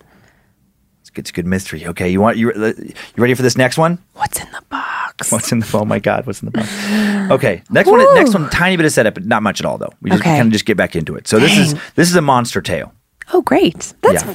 [1.00, 1.86] It's good, it's a good mystery.
[1.86, 3.98] Okay, you want you uh, you ready for this next one?
[4.14, 4.92] What's in the box?
[5.32, 6.68] What's in the oh my god, what's in the box?
[7.32, 8.14] Okay, next one.
[8.14, 9.92] Next one, tiny bit of setup, but not much at all though.
[10.02, 10.36] We just Okay.
[10.36, 11.28] kind of just get back into it.
[11.28, 12.92] So this is this is a monster tale.
[13.32, 14.30] Oh great, that's Yeah.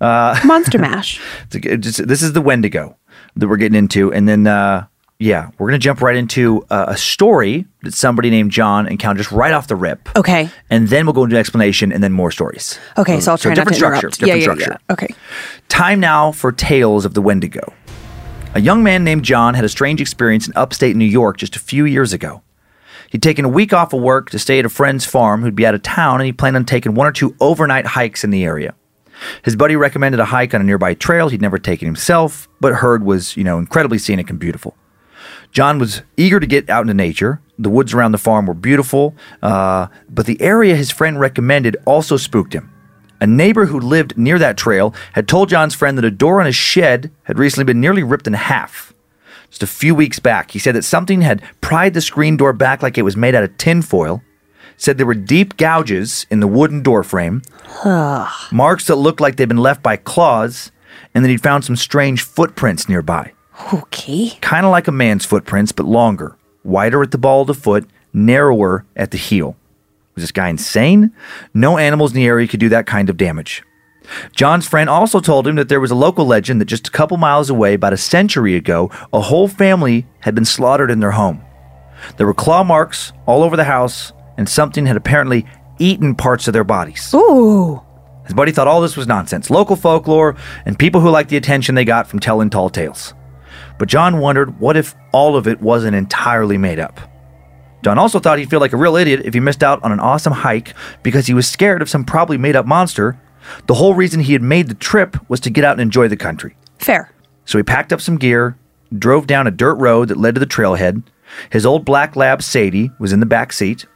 [0.00, 0.38] Uh.
[0.44, 1.20] Monster Mash.
[1.46, 2.96] It's a- it's just- this is the Wendigo
[3.36, 4.86] that we're getting into, and then uh,
[5.18, 9.32] yeah, we're gonna jump right into uh, a story that somebody named John encountered just
[9.32, 10.08] right off the rip.
[10.16, 10.50] Okay.
[10.70, 12.78] and then we'll go into explanation, and then more stories.
[12.98, 13.98] Okay, so I'll try not different to structure.
[14.08, 14.18] interrupt.
[14.20, 14.78] Different yeah, yeah, structure.
[14.88, 14.92] yeah.
[14.92, 15.14] Okay.
[15.68, 17.72] Time now for Tales of the Wendigo.
[18.54, 21.58] A young man named John had a strange experience in upstate New York just a
[21.58, 22.42] few years ago.
[23.10, 25.66] He'd taken a week off of work to stay at a friend's farm who'd be
[25.66, 28.44] out of town, and he planned on taking one or two overnight hikes in the
[28.44, 28.74] area.
[29.42, 33.04] His buddy recommended a hike on a nearby trail he'd never taken himself, but heard
[33.04, 34.76] was, you know, incredibly scenic and beautiful.
[35.52, 37.40] John was eager to get out into nature.
[37.58, 42.16] The woods around the farm were beautiful, uh, but the area his friend recommended also
[42.16, 42.70] spooked him.
[43.20, 46.46] A neighbor who lived near that trail had told John's friend that a door on
[46.46, 48.92] his shed had recently been nearly ripped in half.
[49.48, 52.82] Just a few weeks back, he said that something had pried the screen door back
[52.82, 54.22] like it was made out of tinfoil.
[54.76, 57.42] Said there were deep gouges in the wooden door frame,
[58.52, 60.70] marks that looked like they'd been left by claws,
[61.14, 63.32] and that he'd found some strange footprints nearby.
[63.72, 64.30] Okay.
[64.40, 67.88] Kind of like a man's footprints, but longer, wider at the ball of the foot,
[68.12, 69.56] narrower at the heel.
[70.14, 71.12] Was this guy insane?
[71.54, 73.62] No animals in the area could do that kind of damage.
[74.32, 77.16] John's friend also told him that there was a local legend that just a couple
[77.16, 81.42] miles away, about a century ago, a whole family had been slaughtered in their home.
[82.16, 85.46] There were claw marks all over the house, and something had apparently
[85.78, 87.12] eaten parts of their bodies.
[87.14, 87.82] Ooh.
[88.24, 91.74] His buddy thought all this was nonsense, local folklore, and people who liked the attention
[91.74, 93.14] they got from telling tall tales.
[93.78, 96.98] But John wondered what if all of it wasn't entirely made up.
[97.84, 100.00] John also thought he'd feel like a real idiot if he missed out on an
[100.00, 103.20] awesome hike because he was scared of some probably made up monster.
[103.66, 106.16] The whole reason he had made the trip was to get out and enjoy the
[106.16, 106.56] country.
[106.78, 107.12] Fair.
[107.44, 108.58] So he packed up some gear,
[108.98, 111.04] drove down a dirt road that led to the trailhead.
[111.50, 113.86] His old black lab, Sadie, was in the back seat.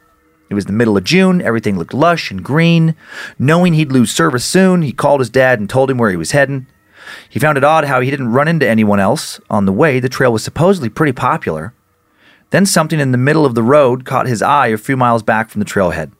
[0.51, 1.41] It was the middle of June.
[1.41, 2.93] Everything looked lush and green.
[3.39, 6.31] Knowing he'd lose service soon, he called his dad and told him where he was
[6.31, 6.67] heading.
[7.29, 10.01] He found it odd how he didn't run into anyone else on the way.
[10.01, 11.73] The trail was supposedly pretty popular.
[12.49, 15.49] Then something in the middle of the road caught his eye a few miles back
[15.49, 16.11] from the trailhead.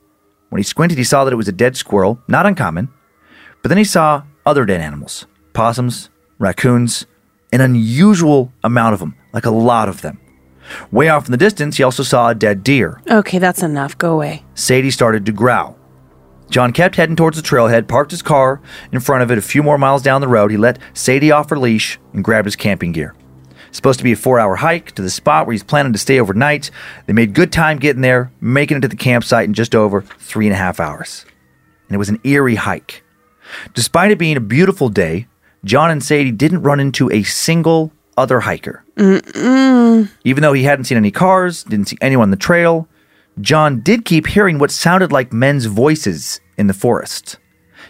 [0.47, 2.87] When he squinted, he saw that it was a dead squirrel, not uncommon.
[3.61, 7.05] But then he saw other dead animals possums, raccoons,
[7.51, 10.20] an unusual amount of them, like a lot of them.
[10.91, 13.01] Way off in the distance, he also saw a dead deer.
[13.09, 13.97] Okay, that's enough.
[13.97, 14.43] Go away.
[14.55, 15.77] Sadie started to growl.
[16.49, 19.63] John kept heading towards the trailhead, parked his car in front of it a few
[19.63, 20.51] more miles down the road.
[20.51, 23.15] He let Sadie off her leash and grabbed his camping gear.
[23.69, 25.99] It's supposed to be a four hour hike to the spot where he's planning to
[25.99, 26.69] stay overnight.
[27.05, 30.45] They made good time getting there, making it to the campsite in just over three
[30.45, 31.25] and a half hours.
[31.87, 33.01] And it was an eerie hike.
[33.73, 35.27] Despite it being a beautiful day,
[35.63, 38.83] John and Sadie didn't run into a single other hiker.
[40.23, 42.87] Even though he hadn't seen any cars, didn't see anyone on the trail,
[43.39, 47.37] John did keep hearing what sounded like men's voices in the forest.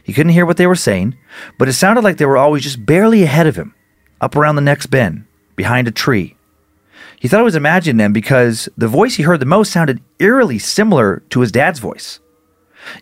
[0.03, 1.17] He couldn't hear what they were saying,
[1.57, 3.73] but it sounded like they were always just barely ahead of him,
[4.19, 6.37] up around the next bend, behind a tree.
[7.19, 10.57] He thought it was imagining them because the voice he heard the most sounded eerily
[10.57, 12.19] similar to his dad's voice.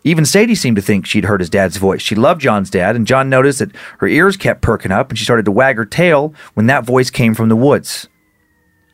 [0.04, 2.02] Even Sadie seemed to think she'd heard his dad's voice.
[2.02, 5.26] She loved John's dad, and John noticed that her ears kept perking up and she
[5.26, 8.08] started to wag her tail when that voice came from the woods.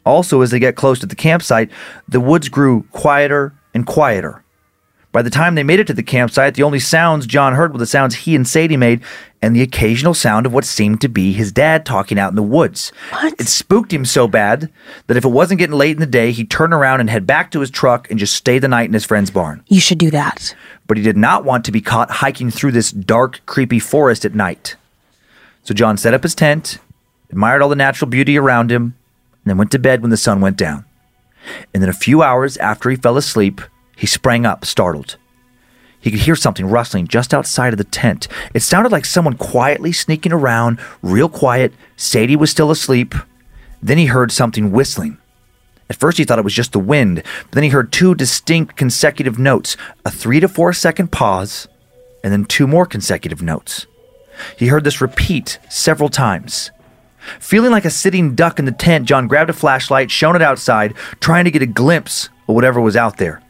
[0.06, 1.71] Also, as they got close to the campsite,
[2.08, 4.44] the woods grew quieter and quieter.
[5.15, 7.80] By the time they made it to the campsite, the only sounds John heard were
[7.80, 8.99] the sounds he and Sadie made
[9.41, 12.43] and the occasional sound of what seemed to be his dad talking out in the
[12.43, 12.91] woods.
[13.12, 13.34] What?
[13.39, 14.69] It spooked him so bad
[15.08, 17.49] that if it wasn't getting late in the day, he'd turn around and head back
[17.51, 19.63] to his truck and just stay the night in his friend's barn.
[19.69, 20.54] You should do that.
[20.86, 24.36] But he did not want to be caught hiking through this dark, creepy forest at
[24.36, 24.75] night.
[25.63, 26.80] So John set up his tent,
[27.30, 30.41] admired all the natural beauty around him, and then went to bed when the sun
[30.41, 30.84] went down.
[31.73, 33.62] And then a few hours after he fell asleep,
[33.95, 35.17] he sprang up, startled.
[35.99, 38.27] He could hear something rustling just outside of the tent.
[38.53, 41.73] It sounded like someone quietly sneaking around, real quiet.
[41.97, 43.15] Sadie was still asleep.
[43.81, 45.17] Then he heard something whistling.
[45.89, 48.75] At first, he thought it was just the wind, but then he heard two distinct
[48.75, 51.67] consecutive notes a three to four second pause,
[52.23, 53.86] and then two more consecutive notes.
[54.58, 56.71] He heard this repeat several times.
[57.39, 60.93] Feeling like a sitting duck in the tent, John grabbed a flashlight, shone it outside,
[61.19, 63.41] trying to get a glimpse of whatever was out there.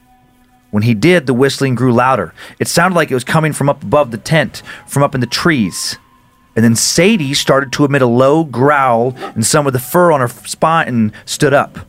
[0.71, 2.33] When he did, the whistling grew louder.
[2.59, 5.27] It sounded like it was coming from up above the tent, from up in the
[5.27, 5.97] trees.
[6.55, 10.21] And then Sadie started to emit a low growl, and some of the fur on
[10.21, 11.79] her spine stood up.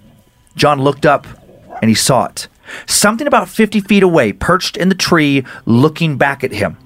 [0.56, 1.26] John looked up,
[1.80, 2.48] and he saw it.
[2.86, 6.76] Something about 50 feet away, perched in the tree, looking back at him.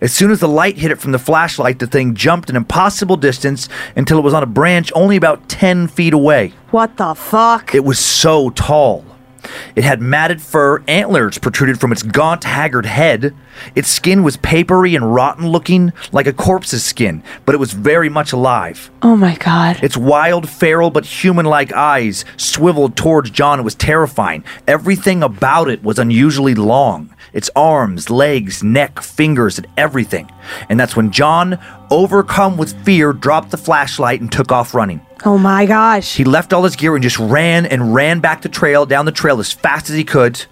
[0.00, 3.16] As soon as the light hit it from the flashlight, the thing jumped an impossible
[3.16, 6.52] distance until it was on a branch only about 10 feet away.
[6.70, 7.74] What the fuck?
[7.74, 9.04] It was so tall.
[9.76, 13.34] It had matted fur, antlers protruded from its gaunt, haggard head.
[13.74, 18.08] Its skin was papery and rotten looking, like a corpse's skin, but it was very
[18.08, 18.90] much alive.
[19.02, 19.82] oh my god.
[19.82, 23.60] Its wild, feral, but human like eyes swiveled towards John.
[23.60, 24.44] It was terrifying.
[24.66, 30.30] Everything about it was unusually long its arms, legs, neck, fingers, and everything.
[30.70, 31.58] And that's when John,
[31.90, 35.04] overcome with fear, dropped the flashlight and took off running.
[35.26, 36.16] oh my gosh.
[36.16, 39.12] He left all his gear and just ran and ran back the trail, down the
[39.12, 40.46] trail as fast as he could.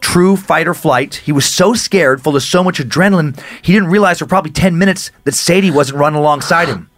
[0.00, 1.16] True fight or flight.
[1.16, 4.76] He was so scared, full of so much adrenaline, he didn't realize for probably 10
[4.78, 6.90] minutes that Sadie wasn't running alongside him.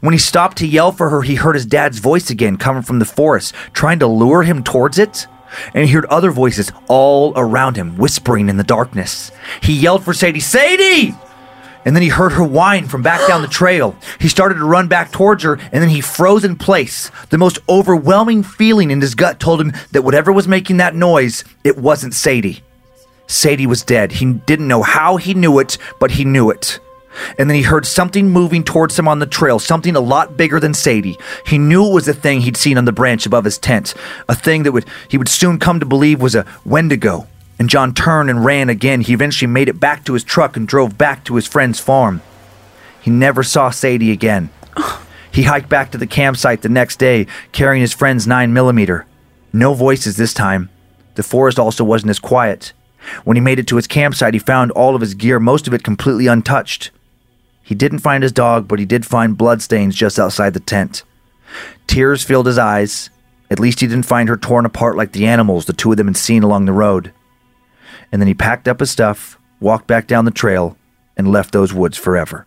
[0.00, 2.98] When he stopped to yell for her, he heard his dad's voice again coming from
[2.98, 5.26] the forest, trying to lure him towards it.
[5.74, 9.30] And he heard other voices all around him, whispering in the darkness.
[9.62, 11.14] He yelled for Sadie, Sadie!
[11.84, 13.96] And then he heard her whine from back down the trail.
[14.18, 17.10] He started to run back towards her, and then he froze in place.
[17.30, 21.44] The most overwhelming feeling in his gut told him that whatever was making that noise,
[21.62, 22.62] it wasn't Sadie.
[23.28, 24.12] Sadie was dead.
[24.12, 26.80] He didn't know how he knew it, but he knew it.
[27.38, 30.60] And then he heard something moving towards him on the trail, something a lot bigger
[30.60, 31.18] than Sadie.
[31.46, 33.94] He knew it was a thing he'd seen on the branch above his tent,
[34.28, 37.26] a thing that would he would soon come to believe was a Wendigo.
[37.58, 39.00] And John turned and ran again.
[39.00, 42.20] He eventually made it back to his truck and drove back to his friend's farm.
[43.00, 44.50] He never saw Sadie again.
[45.32, 49.04] He hiked back to the campsite the next day, carrying his friend's 9mm.
[49.52, 50.70] No voices this time.
[51.14, 52.72] The forest also wasn't as quiet.
[53.24, 55.74] When he made it to his campsite, he found all of his gear, most of
[55.74, 56.90] it completely untouched.
[57.66, 61.02] He didn't find his dog, but he did find bloodstains just outside the tent.
[61.86, 63.10] Tears filled his eyes.
[63.50, 66.06] At least he didn't find her torn apart like the animals the two of them
[66.06, 67.12] had seen along the road
[68.12, 70.76] and then he packed up his stuff, walked back down the trail,
[71.16, 72.46] and left those woods forever.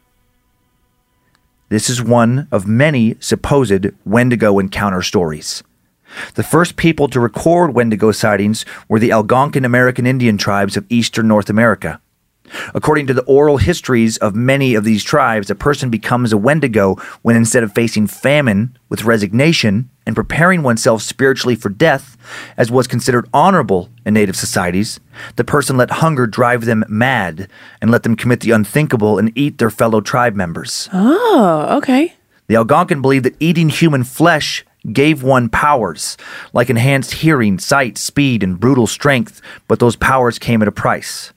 [1.69, 5.63] This is one of many supposed Wendigo encounter stories.
[6.33, 11.27] The first people to record Wendigo sightings were the Algonquin American Indian tribes of eastern
[11.27, 12.01] North America.
[12.73, 16.95] According to the oral histories of many of these tribes, a person becomes a Wendigo
[17.21, 22.17] when instead of facing famine with resignation and preparing oneself spiritually for death,
[22.57, 24.99] as was considered honorable in native societies,
[25.35, 27.47] the person let hunger drive them mad
[27.81, 30.89] and let them commit the unthinkable and eat their fellow tribe members.
[30.91, 32.13] Oh, okay.
[32.47, 36.17] The Algonquin believed that eating human flesh gave one powers,
[36.53, 41.33] like enhanced hearing, sight, speed, and brutal strength, but those powers came at a price.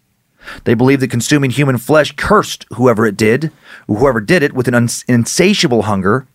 [0.64, 3.52] They believed that consuming human flesh cursed whoever it did,
[3.86, 4.74] whoever did it with an
[5.08, 6.26] insatiable hunger,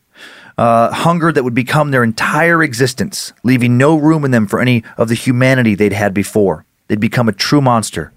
[0.58, 4.84] uh, hunger that would become their entire existence, leaving no room in them for any
[4.98, 6.66] of the humanity they'd had before.
[6.88, 8.12] They'd become a true monster.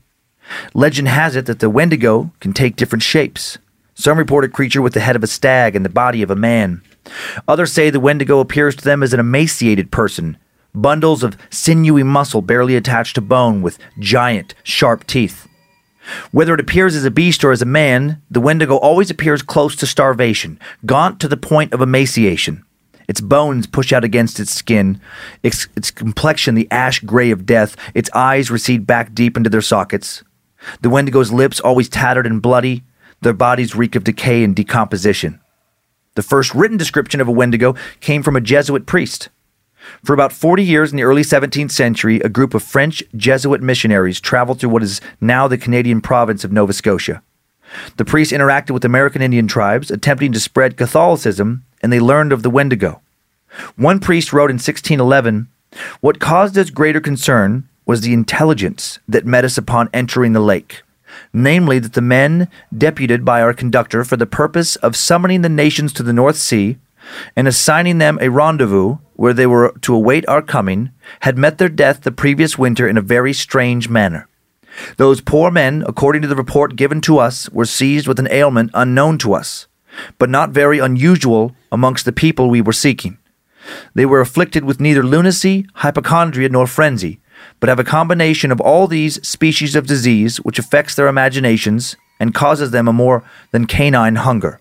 [0.74, 3.58] Legend has it that the Wendigo can take different shapes.
[3.94, 6.36] Some report a creature with the head of a stag and the body of a
[6.36, 6.82] man.
[7.46, 10.36] Others say the Wendigo appears to them as an emaciated person,
[10.74, 15.46] bundles of sinewy muscle barely attached to bone with giant, sharp teeth.
[16.32, 19.76] Whether it appears as a beast or as a man, the Wendigo always appears close
[19.76, 22.64] to starvation, gaunt to the point of emaciation.
[23.08, 25.00] Its bones push out against its skin,
[25.42, 29.60] its, its complexion the ash gray of death, its eyes recede back deep into their
[29.60, 30.22] sockets.
[30.82, 32.84] The Wendigo's lips always tattered and bloody,
[33.22, 35.40] their bodies reek of decay and decomposition.
[36.14, 39.28] The first written description of a Wendigo came from a Jesuit priest.
[40.04, 44.20] For about 40 years in the early 17th century, a group of French Jesuit missionaries
[44.20, 47.22] traveled through what is now the Canadian province of Nova Scotia.
[47.96, 52.42] The priests interacted with American Indian tribes, attempting to spread Catholicism, and they learned of
[52.42, 53.00] the Wendigo.
[53.76, 55.48] One priest wrote in 1611
[56.00, 60.82] What caused us greater concern was the intelligence that met us upon entering the lake,
[61.32, 65.92] namely, that the men deputed by our conductor for the purpose of summoning the nations
[65.92, 66.78] to the North Sea
[67.36, 71.68] and assigning them a rendezvous where they were to await our coming, had met their
[71.68, 74.28] death the previous winter in a very strange manner.
[74.96, 78.70] Those poor men, according to the report given to us, were seized with an ailment
[78.72, 79.66] unknown to us,
[80.18, 83.18] but not very unusual amongst the people we were seeking.
[83.94, 87.20] They were afflicted with neither lunacy, hypochondria, nor frenzy,
[87.58, 92.34] but have a combination of all these species of disease which affects their imaginations and
[92.34, 94.60] causes them a more than canine hunger.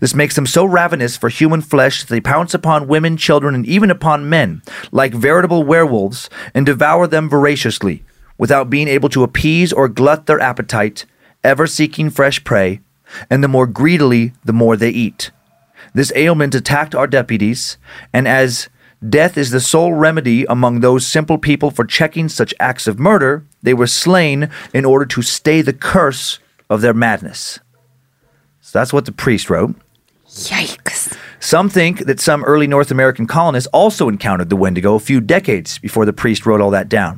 [0.00, 3.66] This makes them so ravenous for human flesh that they pounce upon women, children, and
[3.66, 8.04] even upon men, like veritable werewolves, and devour them voraciously,
[8.38, 11.04] without being able to appease or glut their appetite,
[11.44, 12.80] ever seeking fresh prey,
[13.28, 15.30] and the more greedily the more they eat.
[15.94, 17.76] This ailment attacked our deputies,
[18.12, 18.68] and as
[19.06, 23.44] death is the sole remedy among those simple people for checking such acts of murder,
[23.62, 26.38] they were slain in order to stay the curse
[26.70, 27.58] of their madness.
[28.72, 29.74] So that's what the priest wrote.
[30.30, 31.14] Yikes.
[31.40, 35.76] Some think that some early North American colonists also encountered the Wendigo a few decades
[35.76, 37.16] before the priest wrote all that down.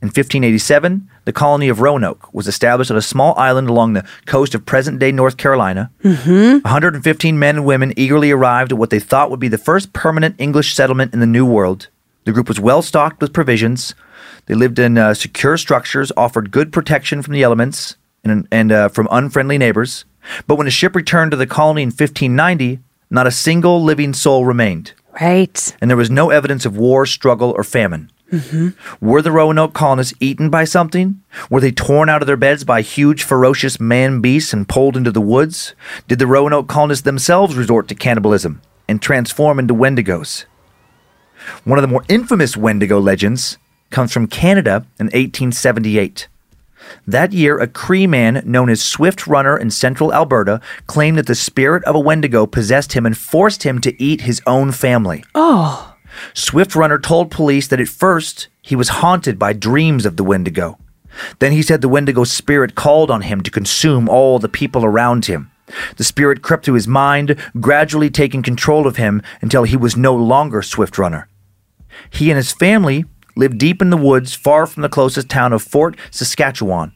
[0.00, 4.54] In 1587, the colony of Roanoke was established on a small island along the coast
[4.54, 5.90] of present day North Carolina.
[6.02, 6.60] Mm-hmm.
[6.60, 10.36] 115 men and women eagerly arrived at what they thought would be the first permanent
[10.38, 11.88] English settlement in the New World.
[12.24, 13.94] The group was well stocked with provisions.
[14.46, 18.88] They lived in uh, secure structures, offered good protection from the elements and, and uh,
[18.88, 20.06] from unfriendly neighbors.
[20.46, 24.44] But when a ship returned to the colony in 1590, not a single living soul
[24.44, 25.76] remained, Right.
[25.80, 28.10] and there was no evidence of war, struggle, or famine.
[28.32, 28.70] Mm-hmm.
[29.06, 31.20] Were the Roanoke colonists eaten by something?
[31.50, 35.12] Were they torn out of their beds by huge, ferocious man beasts and pulled into
[35.12, 35.74] the woods?
[36.08, 40.46] Did the Roanoke colonists themselves resort to cannibalism and transform into Wendigos?
[41.64, 43.58] One of the more infamous Wendigo legends
[43.90, 46.26] comes from Canada in 1878.
[47.06, 51.34] That year, a Cree man known as Swift Runner in central Alberta claimed that the
[51.34, 55.24] spirit of a Wendigo possessed him and forced him to eat his own family.
[55.34, 55.94] Oh,
[56.32, 60.78] Swift Runner told police that at first he was haunted by dreams of the Wendigo.
[61.38, 65.26] Then he said the Wendigo spirit called on him to consume all the people around
[65.26, 65.50] him.
[65.96, 70.14] The spirit crept through his mind, gradually taking control of him until he was no
[70.14, 71.28] longer Swift Runner.
[72.10, 73.04] He and his family
[73.34, 76.92] lived deep in the woods far from the closest town of Fort Saskatchewan.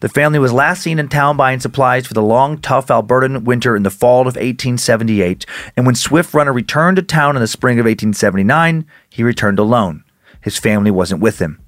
[0.00, 3.76] The family was last seen in town buying supplies for the long, tough Albertan winter
[3.76, 7.78] in the fall of 1878, and when Swift Runner returned to town in the spring
[7.78, 10.04] of 1879, he returned alone.
[10.40, 11.60] His family wasn't with him.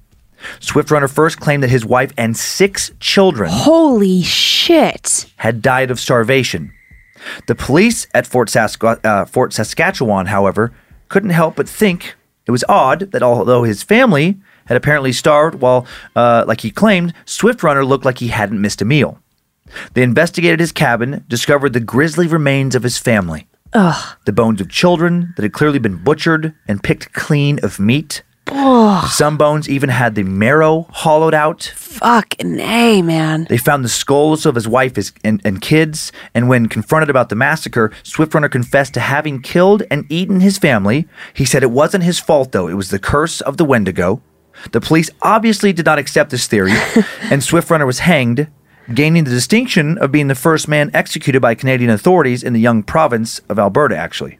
[0.58, 5.26] Swift Runner first claimed that his wife and six children holy shit.
[5.36, 6.72] had died of starvation.
[7.46, 10.72] The police at Fort, Sask- uh, Fort Saskatchewan, however,
[11.08, 12.14] couldn't help but think
[12.50, 14.36] it was odd that although his family
[14.66, 15.86] had apparently starved while,
[16.16, 19.20] uh, like he claimed, Swift Runner looked like he hadn't missed a meal.
[19.94, 23.46] They investigated his cabin, discovered the grisly remains of his family.
[23.72, 24.16] Ugh.
[24.26, 28.24] The bones of children that had clearly been butchered and picked clean of meat.
[29.08, 31.72] Some bones even had the marrow hollowed out.
[31.76, 33.46] Fucking A, man.
[33.48, 37.28] They found the skulls of his wife his, and, and kids, and when confronted about
[37.28, 41.06] the massacre, Swiftrunner confessed to having killed and eaten his family.
[41.32, 42.68] He said it wasn't his fault, though.
[42.68, 44.20] It was the curse of the Wendigo.
[44.72, 46.72] The police obviously did not accept this theory,
[47.22, 48.48] and Swiftrunner was hanged,
[48.92, 52.82] gaining the distinction of being the first man executed by Canadian authorities in the young
[52.82, 54.39] province of Alberta, actually.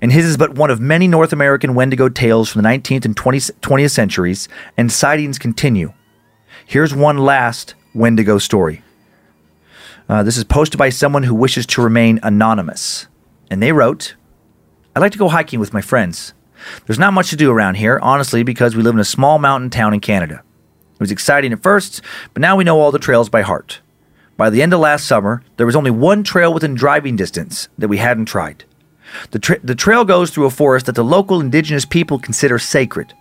[0.00, 3.16] And his is but one of many North American Wendigo tales from the 19th and
[3.16, 5.92] 20th, 20th centuries, and sightings continue.
[6.66, 8.82] Here's one last Wendigo story.
[10.08, 13.08] Uh, this is posted by someone who wishes to remain anonymous.
[13.50, 14.14] And they wrote
[14.94, 16.34] I like to go hiking with my friends.
[16.86, 19.70] There's not much to do around here, honestly, because we live in a small mountain
[19.70, 20.42] town in Canada.
[20.94, 22.02] It was exciting at first,
[22.34, 23.80] but now we know all the trails by heart.
[24.36, 27.88] By the end of last summer, there was only one trail within driving distance that
[27.88, 28.64] we hadn't tried.
[29.30, 33.14] The, tra- the trail goes through a forest that the local indigenous people consider sacred.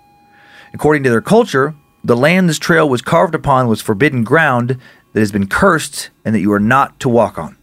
[0.74, 4.78] According to their culture, the land this trail was carved upon was forbidden ground
[5.14, 7.58] that has been cursed and that you are not to walk on.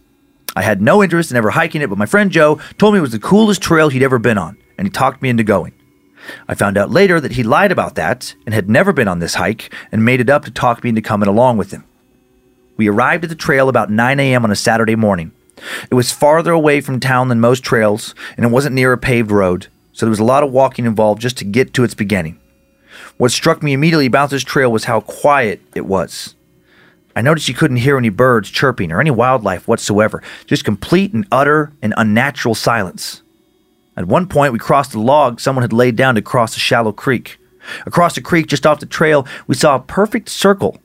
[0.55, 3.01] I had no interest in ever hiking it, but my friend Joe told me it
[3.01, 5.73] was the coolest trail he'd ever been on, and he talked me into going.
[6.47, 9.35] I found out later that he lied about that and had never been on this
[9.35, 11.83] hike and made it up to talk me into coming along with him.
[12.77, 14.43] We arrived at the trail about 9 a.m.
[14.43, 15.31] on a Saturday morning.
[15.89, 19.31] It was farther away from town than most trails, and it wasn't near a paved
[19.31, 22.39] road, so there was a lot of walking involved just to get to its beginning.
[23.17, 26.35] What struck me immediately about this trail was how quiet it was.
[27.15, 31.25] I noticed you couldn't hear any birds chirping or any wildlife whatsoever, just complete and
[31.31, 33.21] utter and unnatural silence.
[33.95, 36.91] At one point, we crossed a log someone had laid down to cross a shallow
[36.91, 37.37] creek.
[37.85, 40.77] Across the creek, just off the trail, we saw a perfect circle.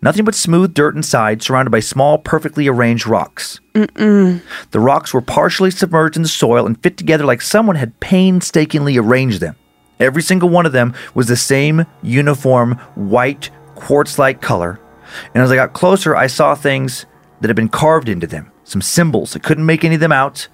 [0.00, 3.58] Nothing but smooth dirt inside, surrounded by small, perfectly arranged rocks.
[3.74, 8.96] The rocks were partially submerged in the soil and fit together like someone had painstakingly
[8.96, 9.56] arranged them.
[9.98, 14.78] Every single one of them was the same uniform, white, quartz like color.
[15.34, 17.06] And as I got closer, I saw things
[17.40, 19.34] that had been carved into them, some symbols.
[19.34, 20.46] I couldn't make any of them out,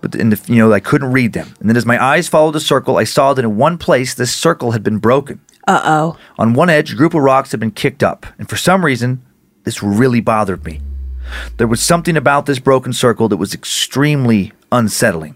[0.00, 1.54] but in the, you know, I couldn't read them.
[1.60, 4.34] And then as my eyes followed the circle, I saw that in one place this
[4.34, 5.40] circle had been broken.
[5.66, 6.18] Uh oh.
[6.38, 9.22] On one edge, a group of rocks had been kicked up, and for some reason,
[9.64, 10.80] this really bothered me.
[11.56, 15.34] There was something about this broken circle that was extremely unsettling.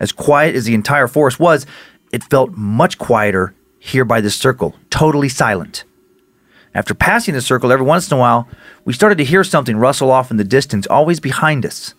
[0.00, 1.64] As quiet as the entire forest was,
[2.12, 5.84] it felt much quieter here by this circle, totally silent.
[6.74, 8.48] After passing the circle every once in a while,
[8.84, 11.94] we started to hear something rustle off in the distance, always behind us.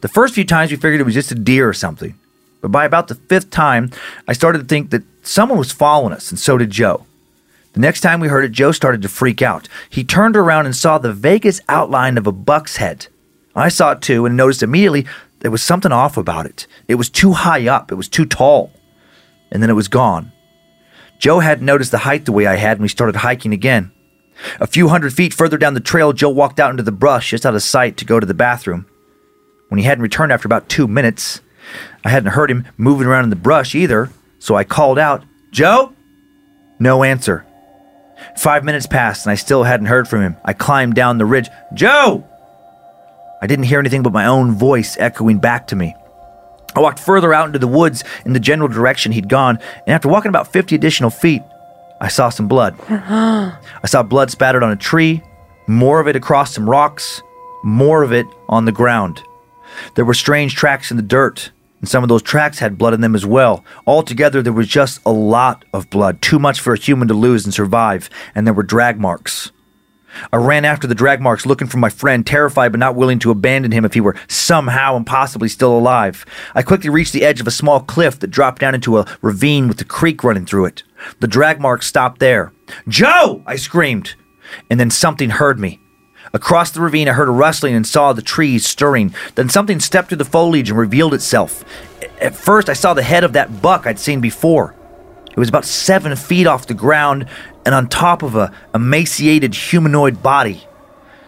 [0.00, 2.18] The first few times we figured it was just a deer or something,
[2.62, 3.90] but by about the fifth time,
[4.26, 7.06] I started to think that someone was following us, and so did Joe.
[7.72, 9.68] The next time we heard it, Joe started to freak out.
[9.88, 13.06] He turned around and saw the vaguest outline of a buck's head.
[13.54, 15.06] I saw it too and noticed immediately
[15.40, 16.66] there was something off about it.
[16.88, 18.72] It was too high up, it was too tall.
[19.50, 20.32] And then it was gone.
[21.18, 23.92] Joe hadn't noticed the height the way I had, and we started hiking again.
[24.58, 27.44] A few hundred feet further down the trail, Joe walked out into the brush just
[27.44, 28.86] out of sight to go to the bathroom.
[29.68, 31.40] When he hadn't returned after about two minutes,
[32.04, 35.94] I hadn't heard him moving around in the brush either, so I called out, Joe?
[36.78, 37.44] No answer.
[38.36, 40.36] Five minutes passed and I still hadn't heard from him.
[40.44, 41.48] I climbed down the ridge.
[41.74, 42.26] Joe!
[43.42, 45.94] I didn't hear anything but my own voice echoing back to me.
[46.74, 50.08] I walked further out into the woods in the general direction he'd gone, and after
[50.08, 51.42] walking about 50 additional feet,
[52.00, 52.76] I saw some blood.
[52.88, 55.22] I saw blood spattered on a tree,
[55.66, 57.22] more of it across some rocks,
[57.64, 59.22] more of it on the ground.
[59.94, 61.50] There were strange tracks in the dirt,
[61.80, 63.64] and some of those tracks had blood in them as well.
[63.86, 67.44] Altogether, there was just a lot of blood, too much for a human to lose
[67.44, 69.50] and survive, and there were drag marks.
[70.32, 73.30] I ran after the drag marks looking for my friend, terrified but not willing to
[73.30, 76.26] abandon him if he were somehow and possibly still alive.
[76.54, 79.68] I quickly reached the edge of a small cliff that dropped down into a ravine
[79.68, 80.82] with the creek running through it.
[81.20, 82.52] The drag marks stopped there.
[82.88, 83.42] Joe!
[83.46, 84.14] I screamed.
[84.68, 85.78] And then something heard me.
[86.32, 89.14] Across the ravine, I heard a rustling and saw the trees stirring.
[89.34, 91.64] Then something stepped through the foliage and revealed itself.
[92.20, 94.74] At first, I saw the head of that buck I'd seen before.
[95.30, 97.26] It was about seven feet off the ground
[97.66, 100.66] and on top of a emaciated humanoid body.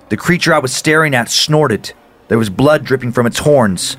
[0.09, 1.92] The creature I was staring at snorted.
[2.33, 3.99] There was blood dripping from its horns.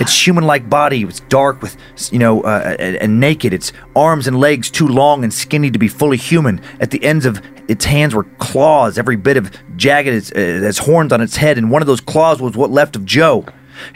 [0.00, 1.76] Its human-like body was dark with,
[2.12, 3.52] you know, uh, and, and naked.
[3.52, 6.60] Its arms and legs too long and skinny to be fully human.
[6.78, 11.12] At the ends of its hands were claws, every bit of jagged as, as horns
[11.12, 13.44] on its head, and one of those claws was what left of Joe.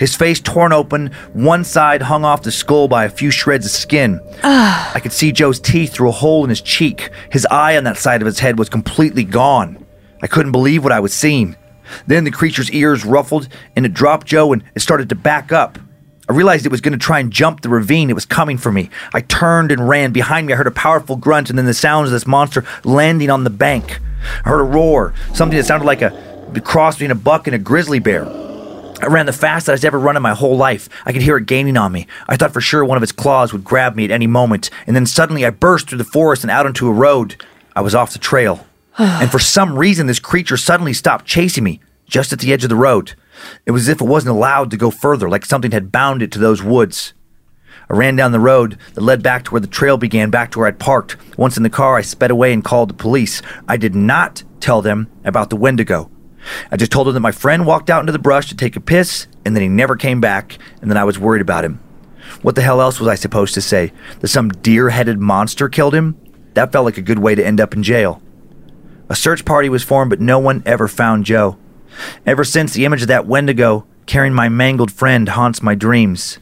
[0.01, 3.71] His face torn open, one side hung off the skull by a few shreds of
[3.71, 4.19] skin.
[4.43, 7.09] I could see Joe's teeth through a hole in his cheek.
[7.31, 9.87] His eye on that side of his head was completely gone.
[10.23, 11.55] I couldn't believe what I was seeing.
[12.07, 15.78] Then the creature's ears ruffled and it dropped Joe and it started to back up.
[16.28, 18.09] I realized it was going to try and jump the ravine.
[18.09, 18.89] It was coming for me.
[19.12, 20.12] I turned and ran.
[20.12, 23.28] Behind me, I heard a powerful grunt and then the sounds of this monster landing
[23.30, 24.01] on the bank.
[24.45, 26.11] I heard a roar, something that sounded like a
[26.64, 28.24] cross between a buck and a grizzly bear.
[29.03, 30.89] I ran the fastest I'd ever run in my whole life.
[31.05, 32.07] I could hear it gaining on me.
[32.26, 34.97] I thought for sure one of its claws would grab me at any moment, and
[34.97, 37.37] then suddenly I burst through the forest and out onto a road.
[37.76, 38.64] I was off the trail.
[38.99, 42.71] and for some reason, this creature suddenly stopped chasing me, just at the edge of
[42.71, 43.15] the road.
[43.67, 46.31] It was as if it wasn't allowed to go further, like something had bound it
[46.33, 47.13] to those woods.
[47.91, 50.59] I ran down the road that led back to where the trail began, back to
[50.59, 51.17] where I'd parked.
[51.37, 53.43] Once in the car, I sped away and called the police.
[53.69, 56.11] I did not tell them about the Wendigo.
[56.71, 58.81] I just told them that my friend walked out into the brush to take a
[58.81, 61.81] piss, and then he never came back, and then I was worried about him.
[62.43, 63.93] What the hell else was I supposed to say?
[64.21, 66.17] That some deer headed monster killed him?
[66.55, 68.23] That felt like a good way to end up in jail.
[69.09, 71.57] A search party was formed, but no one ever found Joe.
[72.27, 76.39] Ever since, the image of that Wendigo carrying my mangled friend haunts my dreams.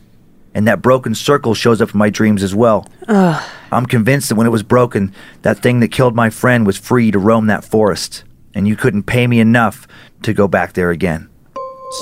[0.55, 2.87] And that broken circle shows up in my dreams as well.
[3.09, 7.11] I'm convinced that when it was broken, that thing that killed my friend was free
[7.11, 8.25] to roam that forest.
[8.55, 9.89] And you couldn't pay me enough
[10.23, 11.29] to go back there again.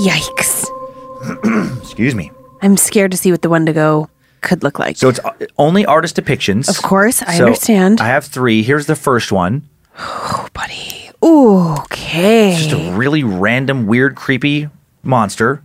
[0.01, 0.67] Yikes.
[1.83, 2.33] Excuse me.
[2.63, 4.97] I'm scared to see what the Wendigo could look like.
[4.97, 6.69] So it's uh, only artist depictions.
[6.69, 8.01] Of course, I So understand.
[8.01, 8.63] I have three.
[8.63, 9.69] Here's the first one.
[9.99, 11.11] Oh, buddy.
[11.25, 12.57] Ooh, okay.
[12.57, 14.69] Just a really random, weird, creepy
[15.03, 15.63] monster.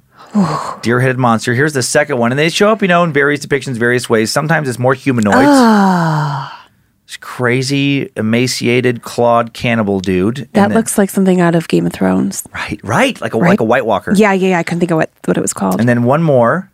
[0.82, 1.54] Deer headed monster.
[1.54, 2.32] Here's the second one.
[2.32, 4.32] And they show up, you know, in various depictions, various ways.
[4.32, 5.38] Sometimes it's more humanoids.
[5.38, 6.70] Ah.
[7.08, 10.40] This crazy, emaciated, clawed cannibal dude.
[10.40, 12.44] And that then- looks like something out of Game of Thrones.
[12.54, 13.20] right, right.
[13.22, 14.14] Like a like a White Walker.
[14.14, 14.60] Yeah, yeah, yeah.
[14.60, 15.80] I couldn't think of what, what it was called.
[15.80, 16.72] And then one more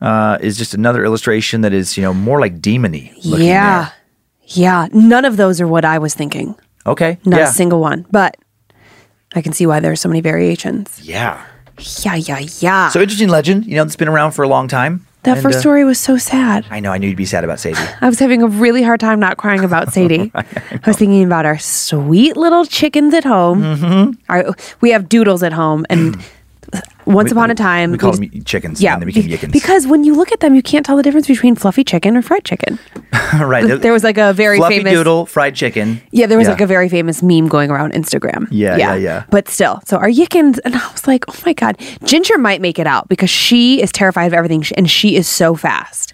[0.00, 3.12] uh, is just another illustration that is, you know, more like demony.
[3.24, 3.84] looking yeah.
[3.84, 3.92] there.
[4.46, 4.88] Yeah.
[4.92, 6.54] None of those are what I was thinking.
[6.88, 7.18] Okay.
[7.24, 7.48] Not yeah.
[7.48, 8.06] a single one.
[8.10, 8.36] But
[9.34, 11.00] I can see why there are so many variations.
[11.02, 11.44] yeah.
[12.02, 12.88] Yeah, yeah, yeah.
[12.88, 13.64] So interesting legend.
[13.66, 15.06] You know, that's been around for a long time.
[15.22, 16.66] that And, first uh, story was so sad.
[16.70, 16.90] I know.
[16.90, 17.78] I knew you'd be sad about Sadie.
[18.00, 20.32] I was having a really hard time not crying about Sadie.
[20.34, 20.44] I,
[20.84, 23.62] was thinking about our sweet little chickens at home.
[23.62, 24.10] Mm-hmm.
[24.28, 26.20] Our, we have doodles at home, and
[27.06, 28.80] once upon a time, we call just- them chickens.
[28.80, 29.52] yeah, and they became yickens.
[29.52, 32.22] because when you look at them, you can't tell the difference between fluffy chicken or
[32.22, 32.78] fried chicken.
[33.40, 33.80] right.
[33.80, 36.00] There was like a very fluffy famous doodle fried chicken.
[36.10, 38.46] Yeah, there was like a very famous meme going around Instagram.
[38.50, 39.24] Yeah, yeah, yeah.
[39.30, 42.78] But still, so our Yickens, and I was like, oh my God, Ginger might make
[42.78, 46.12] it out because she is terrified of everything and she is so fast.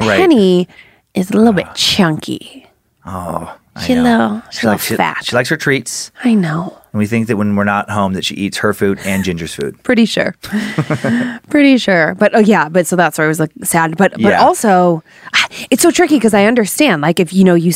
[0.00, 0.16] Right.
[0.18, 0.68] Penny
[1.14, 1.72] is a little bit ah.
[1.74, 2.66] chunky.
[3.04, 4.42] Oh, A know.
[4.50, 5.24] she's She likes she, fat.
[5.24, 6.76] she likes her treats, I know.
[6.92, 9.54] and we think that when we're not home, that she eats her food and Ginger's
[9.54, 9.80] food.
[9.84, 10.34] Pretty sure.
[11.50, 12.14] Pretty sure.
[12.16, 13.96] But oh yeah, but so that's why I was like sad.
[13.96, 14.40] But but Yeah.
[14.42, 15.02] also
[15.34, 17.00] ah, it's so tricky because I understand.
[17.02, 17.72] Like if you know you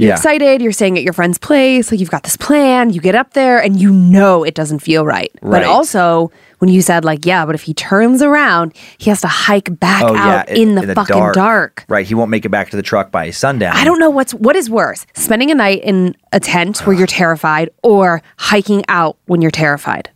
[0.00, 0.14] you're Yeah.
[0.16, 3.34] excited, you're staying at your friend's place, like you've got this plan, you get up
[3.34, 5.30] there and you know it doesn't feel right.
[5.42, 5.60] Right.
[5.60, 9.28] But also when you said like, yeah, but if he turns around, he has to
[9.28, 11.84] hike back Oh out yeah, in the fucking dark.
[11.88, 12.06] Right.
[12.06, 13.76] He won't make it back to the truck by sundown.
[13.76, 17.06] I don't know what's what is worse, spending a night in a tent where you're
[17.06, 20.10] terrified or hiking out when you're terrified.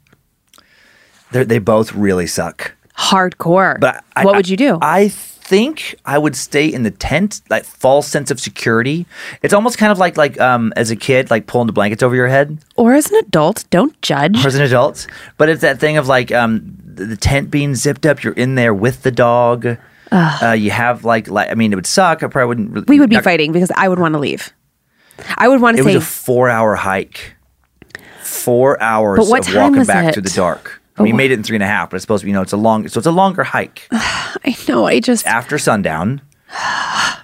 [1.33, 2.75] They're, they both really suck.
[2.99, 3.81] Hardcore.
[3.81, 4.79] But I, what I- would you do?
[4.81, 5.09] I
[5.45, 9.07] think I would stay in the tent, like false sense of security.
[9.43, 12.15] It's almost kind of like like um as a kid, like pulling the blankets over
[12.15, 14.45] your head, or as an adult, don't judge.
[14.45, 15.07] or as an adult.
[15.37, 18.23] But it's that thing of like um the, the tent being zipped up.
[18.25, 19.77] You're in there with the dog.
[20.13, 22.23] Uh, you have like, like, I mean, it would suck.
[22.23, 22.71] I probably wouldn't.
[22.71, 24.53] Really, We would be not- fighting because I would want to leave.
[25.37, 25.83] I would want to.
[25.83, 27.35] It to was a four-hour hike.
[28.23, 30.15] Four hours But what of time walking was back it?
[30.15, 30.74] through the dark.
[30.99, 31.17] We oh.
[31.17, 32.53] made it in three and a half, but it's supposed to be, you know, it's
[32.53, 33.89] a long, so it's a longer hike.
[33.91, 36.21] I know, I just, After sundown,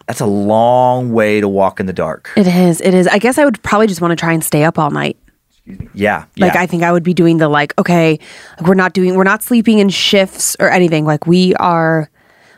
[0.07, 2.31] that's a long way to walk in the dark.
[2.37, 3.07] it is, it is.
[3.07, 5.17] I guess I would probably just want to try and stay up all night.
[5.95, 6.63] Yeah, Like yeah.
[6.63, 8.19] I think I would be doing the like, okay,
[8.59, 11.05] like we're not doing, we're not sleeping in shifts or anything.
[11.05, 12.11] Like we are,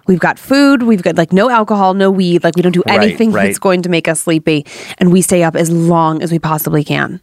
[0.07, 2.43] we've got food, we've got like no alcohol, no weed.
[2.43, 3.47] Like we don't do Right, anything right.
[3.49, 4.65] that's going to make us sleepy,
[4.97, 7.21] and we stay up as long as we possibly can.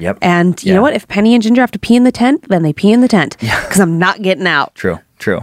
[0.00, 0.18] Yep.
[0.22, 0.76] And you Yeah.
[0.76, 0.94] know what?
[0.94, 3.08] If Penny and Ginger have to pee in the tent, then they pee in the
[3.08, 4.74] tent because I'm not getting out.
[4.74, 5.42] True, true.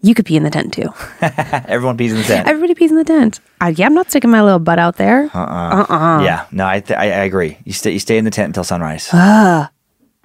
[0.00, 0.88] You could pee in the tent too.
[1.20, 2.46] Everyone pees in the tent.
[2.48, 3.40] Everybody pees in the tent.
[3.60, 5.24] I, yeah, I'm not sticking my little butt out there.
[5.34, 5.86] Uh-uh.
[5.88, 6.22] uh-uh.
[6.22, 7.58] Yeah, no, I, th- I I agree.
[7.64, 9.08] You stay you stay in the tent until sunrise.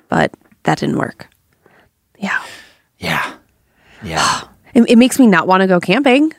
[0.09, 0.31] But
[0.63, 1.27] that didn't work.
[2.19, 2.41] Yeah.
[2.99, 3.33] yeah,
[4.03, 4.41] yeah.
[4.75, 6.33] It, it makes me not want to go camping.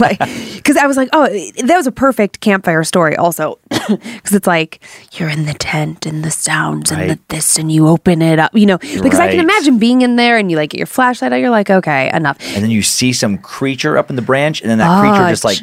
[0.00, 0.18] Like,
[0.54, 3.58] because I was like, oh, that was a perfect campfire story, also.
[3.90, 4.80] Because it's like
[5.14, 8.54] you're in the tent and the sounds and the this, and you open it up,
[8.54, 8.78] you know.
[8.78, 11.50] Because I can imagine being in there and you like get your flashlight out, you're
[11.50, 12.36] like, okay, enough.
[12.54, 15.44] and then you see some creature up in the branch, and then that creature just
[15.44, 15.58] like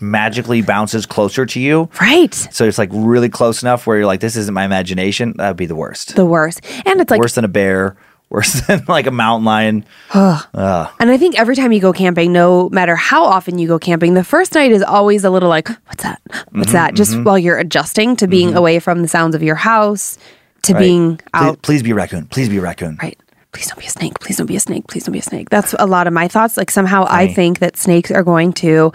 [0.00, 1.88] magically bounces closer to you.
[2.00, 2.34] Right.
[2.34, 5.34] So it's like really close enough where you're like, this isn't my imagination.
[5.36, 6.16] That would be the worst.
[6.16, 6.60] The worst.
[6.86, 7.96] And it's like, worse than a bear.
[8.30, 9.84] Worse than like a mountain lion.
[10.14, 14.14] and I think every time you go camping, no matter how often you go camping,
[14.14, 16.20] the first night is always a little like, what's that?
[16.30, 16.94] Mm-hmm, What's that?
[16.94, 20.16] Just while you're adjusting to being away from the sounds of your house,
[20.62, 20.80] to Right.
[20.80, 21.62] being Please, out.
[21.62, 22.26] please be a raccoon.
[22.26, 22.98] Please be a raccoon.
[23.02, 23.18] Right.
[23.52, 24.20] Please don't be a snake.
[24.20, 24.86] Please don't be a snake.
[24.86, 25.50] Please don't be a snake.
[25.50, 26.56] That's a lot of my thoughts.
[26.56, 28.92] Like somehow I think that snakes are going to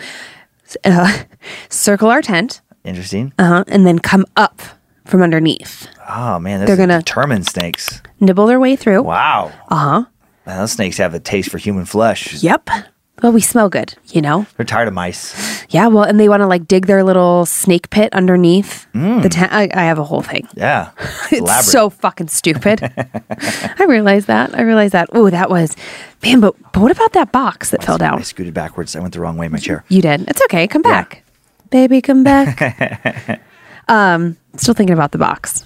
[0.86, 1.24] uh,
[1.70, 3.34] circle our tent Interesting.
[3.38, 4.62] uh-huh, and then come up
[5.06, 8.02] from underneath, Oh man, this They're is gonna- determined snakes.
[8.20, 9.04] nibble their way through.
[9.04, 9.52] Wow.
[9.70, 10.06] Uh huh.
[10.46, 12.42] Man, those snakes have a taste for human flesh.
[12.44, 12.70] Yep.
[13.24, 14.46] Well, we smell good, you know?
[14.58, 15.64] They're tired of mice.
[15.70, 19.54] Yeah, well, and they want to like dig their little snake pit underneath the tent.
[19.54, 20.48] I, I have a whole thing.
[20.54, 20.92] Yeah.
[21.32, 21.64] It's Elaborate.
[21.64, 22.82] so fucking stupid.
[23.80, 24.54] I realized that.
[24.54, 25.10] I realized that.
[25.14, 25.76] Oh, that was,
[26.24, 28.20] man, but, but what about that box that fell down?
[28.20, 28.96] I scooted backwards.
[28.96, 29.84] I went the wrong way in my chair.
[29.88, 30.30] You did.
[30.30, 30.68] It's okay.
[30.68, 30.92] Come Yeah.
[30.92, 31.24] back.
[31.72, 33.42] Baby, come back.
[33.88, 35.66] um, still thinking about the box.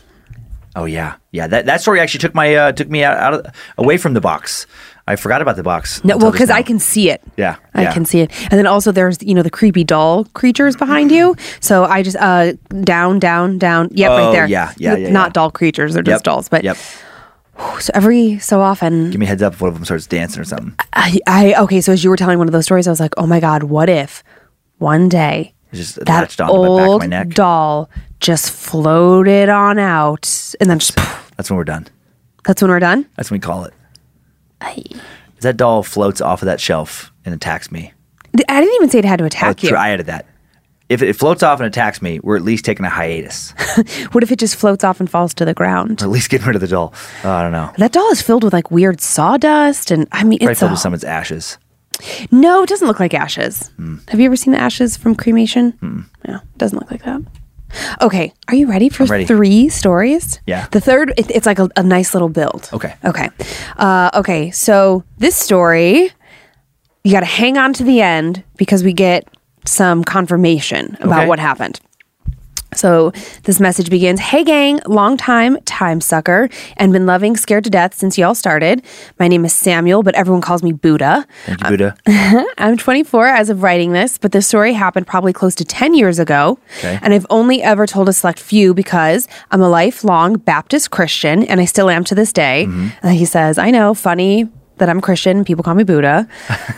[0.75, 1.47] Oh yeah, yeah.
[1.47, 3.45] That that story actually took my uh, took me out, out of,
[3.77, 4.67] away from the box.
[5.07, 6.03] I forgot about the box.
[6.03, 7.23] No, well, because I can see it.
[7.35, 7.93] Yeah, I yeah.
[7.93, 8.31] can see it.
[8.43, 11.35] And then also there's, you know, the creepy doll creatures behind you.
[11.61, 13.89] So I just, uh, down, down, down.
[13.91, 14.47] Yep, Oh, right there.
[14.47, 15.33] yeah, yeah, yeah, Not yeah.
[15.33, 15.95] doll creatures.
[15.95, 16.47] They're Yep, just dolls.
[16.47, 16.77] But yep.
[17.79, 20.41] so every so often, Give me a heads up if one of them starts dancing
[20.41, 20.75] or something.
[20.93, 23.15] I, I, okay, so as you were telling one of those stories, I was like,
[23.17, 24.23] oh my God, what if
[24.77, 27.29] one day just that latched onto the back of old my neck.
[27.29, 27.89] doll
[28.19, 30.95] just floated on out and then just,
[31.37, 31.87] That's when we're done.
[32.45, 33.05] that's when we're done?
[33.15, 33.73] That's when we call it.
[34.61, 37.93] If that doll floats off of that shelf and attacks me.
[38.47, 39.75] I didn't even say it had to Oh, attack you.
[39.75, 40.25] I added that.
[40.89, 43.53] If it floats off and attacks me, we're at least taking a hiatus.
[44.11, 46.01] What if it just floats off and falls to the ground?
[46.01, 46.93] or at least getting rid of the doll.
[47.23, 47.71] Oh, I don't know.
[47.77, 50.73] That doll is filled with like weird sawdust, and I mean, Probably it's filled a,
[50.73, 51.57] with someone's ashes.
[52.31, 53.67] no, it doesn't look like ashes.
[53.77, 53.97] Hmm.
[54.09, 56.07] Have you ever seen the ashes from cremation?
[56.27, 57.21] Yeah, it doesn't look like that.
[58.01, 59.25] Okay, are you ready for ready.
[59.25, 60.39] three stories?
[60.47, 60.67] Yeah.
[60.71, 62.69] The third, it, it's like a, a nice little build.
[62.73, 62.95] Okay.
[63.05, 63.29] Okay.
[63.77, 64.51] Uh, okay.
[64.51, 66.11] So this story,
[67.03, 69.27] you got to hang on to the end because we get
[69.65, 71.27] some confirmation about Okay.
[71.27, 71.79] what happened.
[72.73, 73.11] So
[73.43, 77.95] this message begins Hey, gang, long time time sucker, and been loving Scared to Death
[77.95, 78.83] since y'all started.
[79.19, 81.25] My name is Samuel, but everyone calls me Buddha.
[81.45, 81.95] Thank you, Buddha.
[82.57, 86.19] I'm 24 as of writing this, but this story happened probably close to 10 years
[86.19, 86.59] ago.
[86.79, 86.99] Okay.
[87.01, 91.59] And I've only ever told a select few because I'm a lifelong Baptist Christian and
[91.59, 92.65] I still am to this day.
[92.67, 92.87] Mm-hmm.
[93.07, 94.49] And he says, I know, funny
[94.79, 95.43] that I'm Christian.
[95.45, 96.27] People call me Buddha.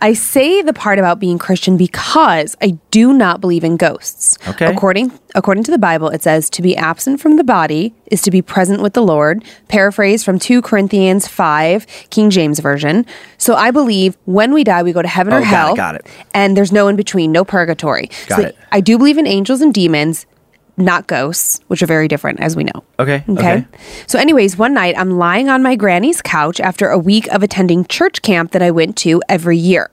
[0.00, 4.38] I say the part about being Christian because I do not believe in ghosts.
[4.48, 4.66] Okay.
[4.66, 8.30] According according to the Bible, it says to be absent from the body is to
[8.30, 9.44] be present with the Lord.
[9.68, 13.04] Paraphrase from 2 Corinthians 5, King James version.
[13.36, 15.76] So I believe when we die we go to heaven Oh, or got it, hell.
[15.76, 16.06] got it.
[16.32, 18.10] And there's no in between, no purgatory.
[18.26, 18.56] Got so it.
[18.72, 20.24] I do believe in angels and demons,
[20.78, 22.84] not ghosts, which are very different as we know.
[22.98, 23.24] Okay.
[23.28, 23.52] Okay.
[23.54, 23.66] Okay.
[24.06, 27.84] So, anyways, one night I'm lying on my granny's couch after a week of attending
[27.84, 29.90] church camp that I went to every year.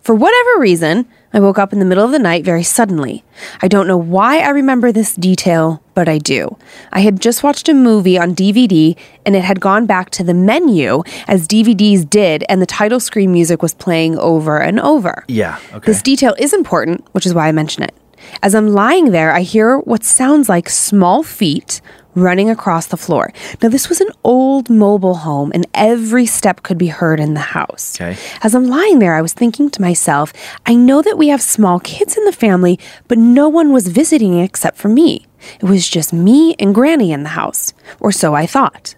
[0.00, 3.22] For whatever reason, I woke up in the middle of the night very suddenly.
[3.60, 6.56] I don't know why I remember this detail, but I do.
[6.90, 10.32] I had just watched a movie on DVD and it had gone back to the
[10.32, 15.24] menu as DVDs did, and the title screen music was playing over and over.
[15.28, 15.58] Yeah.
[15.74, 15.84] Okay.
[15.84, 17.94] This detail is important, which is why I mention it.
[18.42, 21.80] As I'm lying there, I hear what sounds like small feet
[22.14, 23.32] running across the floor.
[23.62, 27.40] Now, this was an old mobile home, and every step could be heard in the
[27.40, 28.00] house.
[28.00, 28.18] Okay.
[28.42, 30.32] As I'm lying there, I was thinking to myself,
[30.66, 34.38] I know that we have small kids in the family, but no one was visiting
[34.38, 35.26] except for me.
[35.60, 38.96] It was just me and Granny in the house, or so I thought.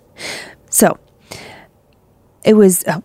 [0.71, 0.99] So,
[2.45, 2.85] it was.
[2.85, 3.01] Uh,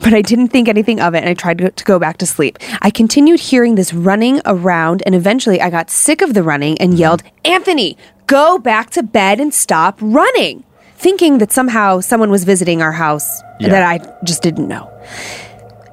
[0.00, 2.58] but I didn't think anything of it and I tried to, go back to sleep.
[2.82, 6.92] I continued hearing this running around and eventually I got sick of the running and
[6.92, 7.00] mm-hmm.
[7.00, 7.96] yelled, Anthony,
[8.26, 10.64] go back to bed and stop running,
[10.96, 13.68] thinking that somehow someone was visiting our house Yeah.
[13.70, 14.90] that I just didn't know.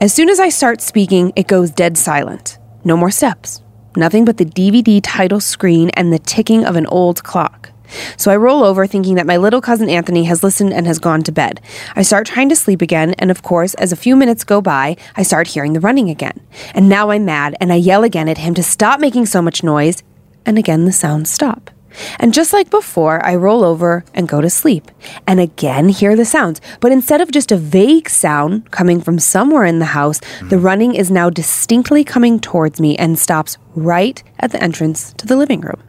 [0.02, 2.58] As soon as I start speaking, it goes dead silent.
[2.84, 3.62] No more steps.
[3.96, 7.72] Nothing but the DVD title screen and the ticking of an old clock.
[8.18, 11.24] So I roll over thinking that my little cousin Anthony has listened and has gone
[11.24, 11.62] to bed.
[11.96, 14.98] I start trying to sleep again, and of course, as a few minutes go by,
[15.16, 16.40] I start hearing the running again.
[16.74, 19.64] And now I'm mad, and I yell again at him to stop making so much
[19.64, 20.04] noise,
[20.46, 21.70] and again the sounds stop.
[22.20, 24.92] And just like before, I roll over and go to sleep,
[25.28, 26.62] and again hear the sounds.
[26.80, 30.50] But instead of just a vague sound coming from somewhere in the house, hmm.
[30.50, 35.26] the running is now distinctly coming towards me and stops right at the entrance to
[35.26, 35.82] the living room.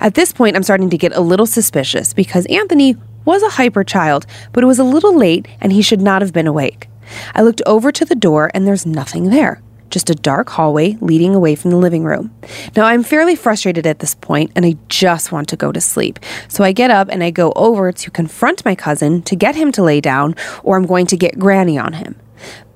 [0.00, 3.84] At this point, I'm starting to get a little suspicious because Anthony was a hyper
[3.84, 6.88] child, but it was a little late and he should not have been awake.
[7.34, 11.34] I looked over to the door and there's nothing there, just a dark hallway leading
[11.34, 12.34] away from the living room.
[12.76, 16.18] Now, I'm fairly frustrated at this point and I just want to go to sleep.
[16.48, 19.72] So I get up and I go over to confront my cousin to get him
[19.72, 22.16] to lay down, or I'm going to get Granny on him.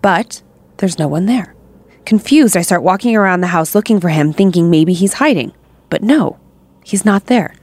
[0.03, 0.43] But
[0.79, 1.55] there's no one there.
[2.05, 5.53] Confused, I start walking around the house looking for him, thinking maybe he's hiding.
[5.91, 6.39] But no,
[6.89, 7.55] he's not there.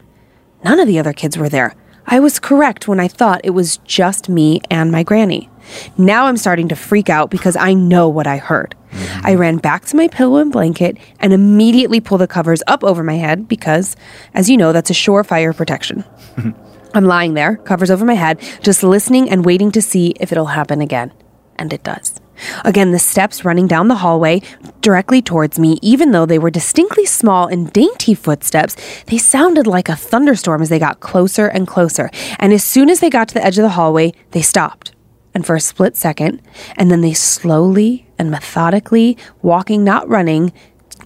[0.63, 1.75] None of the other kids were there.
[2.07, 5.49] I was correct when I thought it was just me and my granny.
[5.97, 8.75] Now I'm starting to freak out because I know what I heard.
[8.91, 9.41] I mm-hmm.
[9.41, 13.15] ran back to my pillow and blanket and immediately pulled the covers up over my
[13.15, 13.95] head because,
[14.33, 16.05] as you know, that's a surefire protection.
[16.93, 20.45] I'm lying there, covers over my head, just listening and waiting to see if it'll
[20.45, 21.11] happen again.
[21.57, 22.21] And it does.
[22.63, 24.41] Again, the steps running down the hallway
[24.81, 28.75] directly towards me, even though they were distinctly small and dainty footsteps,
[29.07, 32.09] they sounded like a thunderstorm as they got closer and closer.
[32.39, 34.93] And as soon as they got to the edge of the hallway, they stopped.
[35.33, 36.41] And for a split second,
[36.77, 40.53] and then they slowly and methodically, walking, not running,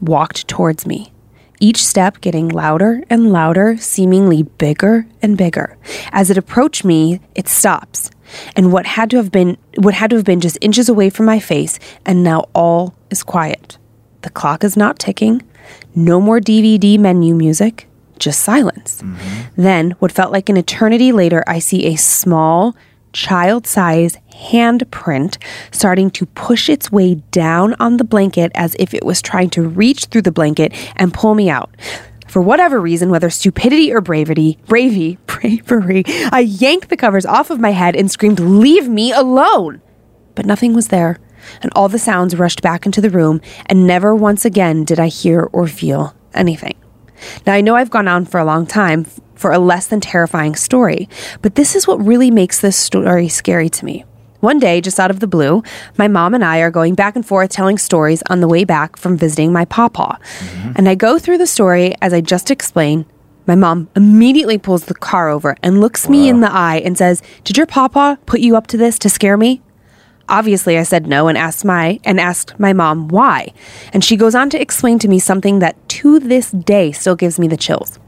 [0.02, 1.12] walked towards me
[1.60, 5.78] each step getting louder and louder, seemingly bigger and bigger.
[6.12, 8.12] As it approached me, it stops.
[8.56, 11.26] And what had to have been what had to have been just inches away from
[11.26, 13.78] my face, and now all is quiet.
[14.22, 15.42] The clock is not ticking,
[15.96, 17.88] no more DVD menu music,
[18.20, 19.02] just silence.
[19.02, 19.62] Mm-hmm.
[19.62, 22.76] Then, what felt like an eternity later, I see a small,
[23.14, 25.38] child size handprint
[25.72, 29.62] starting to push its way down on the blanket as if it was trying to
[29.62, 31.70] reach through the blanket and pull me out.
[32.28, 37.60] For whatever reason, whether stupidity or bravery, bravery, bravery, I yanked the covers off of
[37.60, 39.82] my head and screamed, Leave me alone!
[40.36, 41.18] But nothing was there,
[41.62, 45.08] and all the sounds rushed back into the room, and never once again did I
[45.08, 46.76] hear or feel anything.
[47.46, 49.06] Now, I know I've gone on for a long time
[49.36, 51.08] for a less than terrifying story,
[51.42, 54.04] but this is what really makes this story scary to me.
[54.42, 55.64] One day, just out of the blue,
[55.98, 58.96] my mom and I are going back and forth telling stories on the way back
[58.96, 60.16] from visiting my pawpaw.
[60.18, 60.72] Mm-hmm.
[60.76, 63.06] And I go through the story as I just explained.
[63.48, 67.22] My mom immediately pulls the car over and looks me in the eye and says,
[67.44, 69.62] Did your papa put you up to this to scare me?
[70.30, 73.54] Obviously, I said no and asked my and asked my mom why.
[73.92, 77.40] And she goes on to explain to me something that to this day still gives
[77.40, 78.00] me the chills.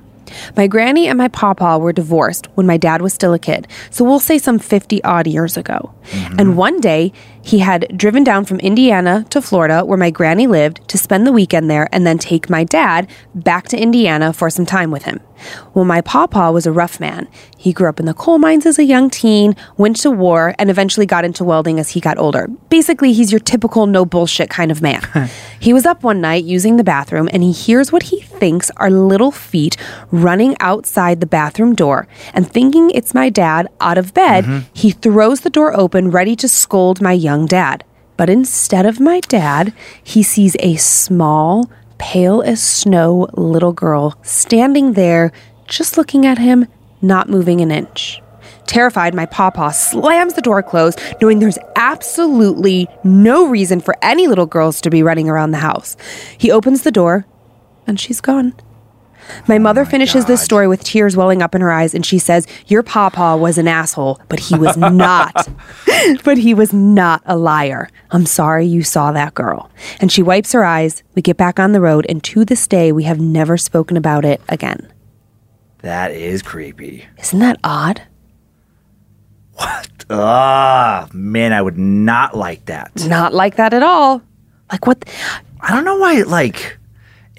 [0.56, 4.06] My granny and my papa were divorced when my dad was still a kid, so
[4.06, 5.94] we'll say some 50 odd years ago.
[6.12, 6.40] Mm-hmm.
[6.40, 7.12] And one day,
[7.44, 11.32] he had driven down from Indiana to Florida, where my granny lived, to spend the
[11.32, 15.20] weekend there and then take my dad back to Indiana for some time with him.
[15.74, 17.28] Well, my papa was a rough man.
[17.58, 20.70] He grew up in the coal mines as a young teen, went to war, and
[20.70, 22.48] eventually got into welding as he got older.
[22.70, 25.02] Basically, he's your typical no bullshit kind of man.
[25.60, 28.90] he was up one night using the bathroom and he hears what he thinks are
[28.90, 29.78] little feet
[30.12, 32.08] running outside the bathroom door.
[32.34, 34.70] And thinking it's my dad out of bed, mm-hmm.
[34.74, 37.84] he throws the door open, ready to scold my young dad.
[38.18, 39.74] But instead of my dad,
[40.04, 45.32] he sees a small, pale as snow little girl standing there,
[45.68, 46.68] just looking at him,
[47.02, 48.22] not moving an inch.
[48.68, 54.46] Terrified, my papa slams the door closed, knowing there's absolutely no reason for any little
[54.46, 55.98] girls to be running around the house.
[56.38, 57.26] He opens the door,
[57.88, 58.54] and she's gone.
[59.48, 62.48] My mother finishes this story with tears welling up in her eyes, and she says,
[62.68, 65.48] Your papa was an asshole, but he was not.
[66.24, 67.90] but he was not a liar.
[68.12, 69.70] I'm sorry you saw that girl.
[70.00, 71.04] And she wipes her eyes.
[71.16, 74.26] We get back on the road, and to this day, we have never spoken about
[74.26, 74.92] it again.
[75.80, 77.06] That is creepy.
[77.18, 78.04] Isn't that odd?
[79.54, 80.06] What?
[80.10, 82.92] Ah, man, I would not like that.
[83.08, 84.22] Not like that at all.
[84.72, 85.04] Like, what?
[85.62, 86.78] I don't know why, like,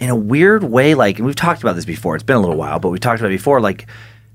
[0.03, 2.17] in a weird way, like, and we've talked about this before.
[2.17, 3.87] It's been a little while, but we talked about it before, like,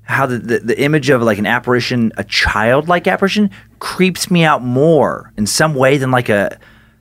[0.04, 4.62] how the, the, the image of like an apparition, a childlike apparition, creeps me out
[4.62, 6.58] more in some way than like a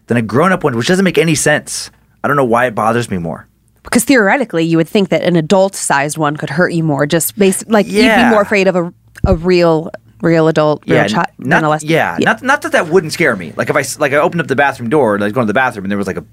[0.07, 1.89] than a grown up one, which doesn't make any sense.
[2.21, 3.47] I don't know why it bothers me more.
[3.83, 7.37] Because theoretically, you would think that an adult sized one could hurt you more, just
[7.37, 8.93] based, like, you'd be more afraid of a,
[9.23, 9.91] a real,
[10.21, 11.83] real adult, real yeah, child, not, nonetheless.
[11.85, 13.53] yeah, not not that that wouldn't scare me.
[13.55, 15.49] Like if I like I opened up the bathroom door and I was going to
[15.49, 16.25] the bathroom and there was like a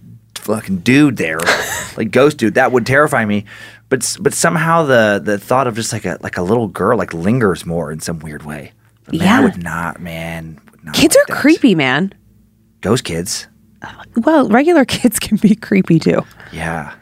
[0.44, 1.38] fucking dude there,
[1.96, 3.44] like ghost dude, that would terrify me.
[3.88, 7.12] But but somehow the the thought of just like a like a little girl like
[7.14, 8.72] lingers more in some weird way.
[9.04, 9.38] But man, Yeah.
[9.38, 10.60] I would not, man.
[10.70, 11.40] would not Kids like are that.
[11.40, 12.12] creepy, man.
[12.80, 13.46] Ghost kids,
[13.82, 16.22] uh, Well, regular kids can be creepy too.
[16.52, 16.94] yeah.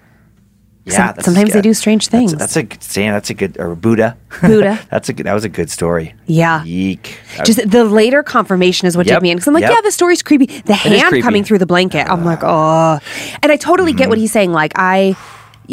[0.88, 2.34] Some- Yeah, that's sometimes they do strange things.
[2.34, 3.12] That's, a good saying.
[3.12, 4.16] That's a good or Buddha.
[4.40, 4.80] Buddha.
[4.90, 5.26] that's a good.
[5.26, 6.14] That was a good story.
[6.26, 6.64] Yeah.
[6.64, 7.20] Yeek.
[7.44, 9.72] Just the later confirmation is what Yep, took me in because I'm like, yep.
[9.74, 10.46] yeah, the story's creepy.
[10.46, 12.98] The hand coming through the blanket, I'm like, oh.
[13.42, 14.22] And I totally get what Mm-hmm.
[14.22, 14.52] he's saying.
[14.52, 15.14] Like, I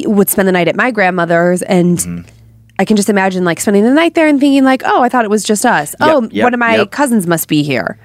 [0.06, 2.30] would spend the night at my grandmother's, and Mm-hmm.
[2.78, 5.26] I can just imagine like spending the night there and thinking like, oh, I thought
[5.26, 5.96] it was just us.
[6.00, 7.98] oh, yep, one of my cousins must be here.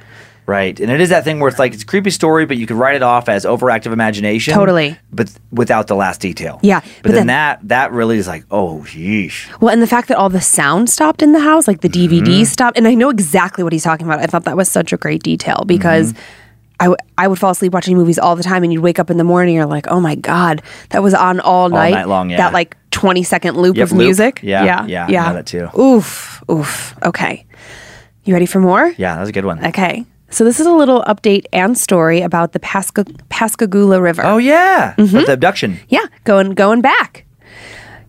[0.46, 0.78] Right.
[0.78, 2.76] And it is that thing where it's like it's a creepy story, but you could
[2.76, 4.52] write it off as overactive imagination.
[4.52, 4.98] Totally.
[5.10, 6.60] But without the last detail.
[6.62, 9.48] Yeah, But, but then, then- that that really is like, oh yeesh.
[9.60, 12.24] Well, and the fact that all the sound stopped in the house, like the Mm-hmm.
[12.26, 14.20] DVD stopped, and I know exactly what he's talking about.
[14.20, 16.22] I thought that was such a great detail because Mm-hmm.
[16.80, 19.08] I, w- I would fall asleep watching movies all the time, and you'd wake up
[19.08, 21.92] in the morning, you're like, oh my God, that was on all, night.
[21.92, 22.36] night long, yeah.
[22.38, 24.04] That like 20 second loop Yep, of loop.
[24.04, 24.40] music.
[24.42, 24.86] Yeah, Yeah.
[24.86, 25.28] yeah, I Yeah.
[25.28, 25.68] know that too.
[25.80, 26.42] Oof.
[26.50, 26.96] Oof.
[27.04, 27.46] Okay.
[28.24, 28.92] You ready for more?
[28.98, 29.64] Yeah, that was a good one.
[29.66, 30.04] Okay.
[30.30, 34.22] So this is a little update and story about the Pasca- Pascagoula River.
[34.24, 34.94] Oh yeah.
[34.98, 35.24] Mm-hmm.
[35.26, 35.78] The abduction.
[35.88, 37.24] Yeah, going going back.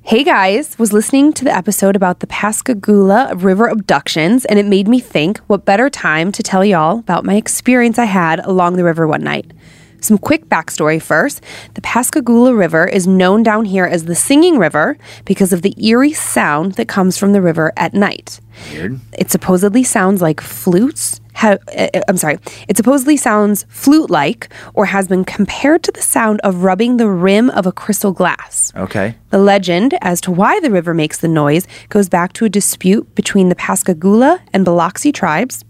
[0.03, 4.87] Hey guys, was listening to the episode about the Pascagoula River abductions, and it made
[4.87, 8.83] me think what better time to tell y'all about my experience I had along the
[8.83, 9.51] river one night.
[10.01, 11.41] Some quick backstory first.
[11.73, 16.13] The Pascagoula River is known down here as the Singing River because of the eerie
[16.13, 18.39] sound that comes from the river at night.
[18.71, 18.99] Weird.
[19.17, 21.19] It supposedly sounds like flutes.
[21.35, 22.37] Ha- uh, I'm sorry.
[22.67, 27.09] It supposedly sounds flute like or has been compared to the sound of rubbing the
[27.09, 28.71] rim of a crystal glass.
[28.75, 29.15] Okay.
[29.29, 33.13] The legend as to why the river makes the noise goes back to a dispute
[33.15, 35.63] between the Pascagoula and Biloxi tribes.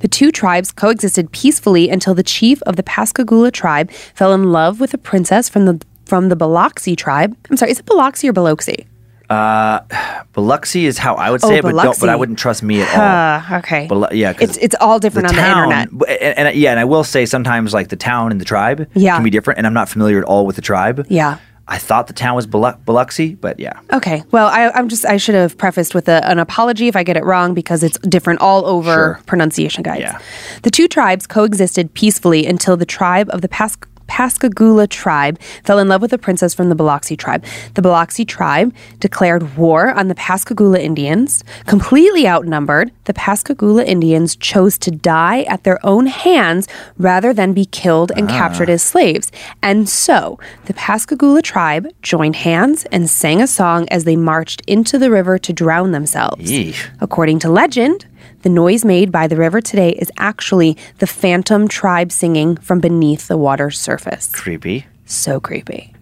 [0.00, 4.80] The two tribes coexisted peacefully until the chief of the Pascagoula tribe fell in love
[4.80, 7.36] with a princess from the from the Biloxi tribe.
[7.48, 8.88] I'm sorry, is it Biloxi or Biloxi?
[10.32, 12.82] Biloxi is how I would Oh, say it, but don't, but I wouldn't trust me
[12.82, 13.54] at all.
[13.54, 13.86] Uh, okay.
[13.88, 15.88] Bilo- yeah, it's it's all different on the internet.
[16.20, 19.14] and, and yeah, and I will say sometimes like the town and the tribe Yeah.
[19.14, 21.06] can be different, and I'm not familiar at all with the tribe.
[21.08, 21.38] Yeah.
[21.68, 23.78] I thought the town was Biloxi, but yeah.
[23.92, 24.24] Okay.
[24.32, 27.16] Well, I, I'm just I should have prefaced with a, an apology if I get
[27.16, 29.20] it wrong because it's different all over Sure.
[29.26, 30.00] pronunciation guides.
[30.00, 30.18] Yeah.
[30.62, 33.76] The two tribes coexisted peacefully until the tribe of the Pas-
[34.10, 37.44] Pascagoula tribe fell in love with a princess from the Biloxi tribe.
[37.74, 41.44] The Biloxi tribe declared war on the Pascagoula Indians.
[41.66, 46.66] Completely outnumbered, the Pascagoula Indians chose to die at their own hands
[46.98, 49.30] rather than be killed and captured as slaves.
[49.62, 54.98] And so, the Pascagoula tribe joined hands and sang a song as they marched into
[54.98, 56.50] the river to drown themselves.
[56.50, 56.88] Yeesh.
[57.00, 58.06] According to legend,
[58.42, 63.28] the noise made by the river today is actually the phantom tribe singing from beneath
[63.28, 64.30] the water's surface.
[64.32, 64.86] Creepy.
[65.04, 65.94] So creepy.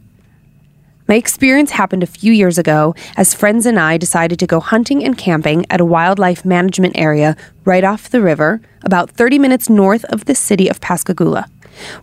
[1.08, 5.02] My experience happened a few years ago as friends and I decided to go hunting
[5.02, 7.34] and camping at a wildlife management area
[7.64, 11.48] right off the river, about 30 minutes north of the city of Pascagoula.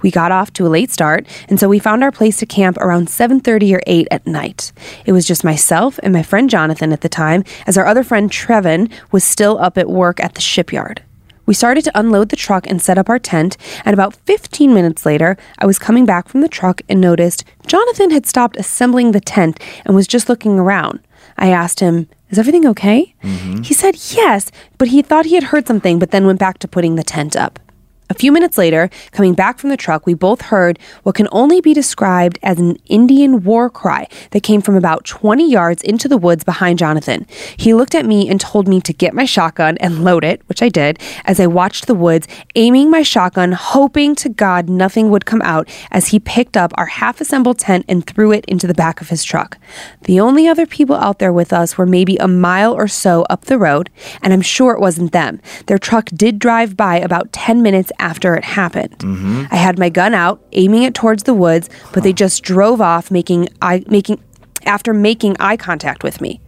[0.02, 2.78] We got off to a late start, and so we found our place to camp
[2.78, 4.72] around 7:30 or 8 at night.
[5.06, 8.32] It was just myself and my friend Jonathan at the time, as our other friend
[8.32, 11.02] Trevin was still up at work at the shipyard.
[11.46, 13.56] We started to unload the truck and set up our tent,
[13.86, 18.12] and about 15 minutes later, I was coming back from the truck and noticed Jonathan
[18.12, 21.00] had stopped assembling the tent and was just looking around.
[21.38, 23.14] I asked him, Is everything okay?
[23.24, 23.62] Mm-hmm.
[23.62, 26.68] He said yes, but he thought he had heard something, but then went back to
[26.68, 27.60] putting the tent up.
[28.08, 31.60] A few minutes later, coming back from the truck, we both heard what can only
[31.60, 36.18] be described as an Indian war cry that came from about 20 yards into the
[36.18, 37.26] woods behind Jonathan.
[37.58, 40.62] He looked at me and told me to get my shotgun and load it, which
[40.62, 45.26] I did, as I watched the woods, aiming my shotgun, hoping to God nothing would
[45.26, 48.76] come out as he picked up our half assembled tent and threw it into the
[48.76, 49.58] back of his truck.
[50.04, 53.46] The only other people out there with us were maybe a mile or so up
[53.46, 53.90] the road,
[54.22, 55.42] and I'm sure it wasn't them.
[55.66, 58.98] Their truck did drive by about 10 minutes after it happened.
[59.00, 59.46] Mm-hmm.
[59.52, 63.12] I had my gun out, aiming it towards the woods, but they just drove off,
[63.12, 64.22] making eye, making
[64.66, 66.42] after making eye contact with me.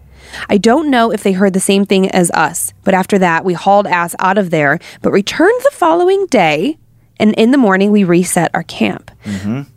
[0.49, 3.53] I don't know if they heard the same thing as us, but after that, we
[3.53, 6.77] hauled ass out of there, but returned the following day.
[7.19, 9.11] And in the morning, we reset our camp.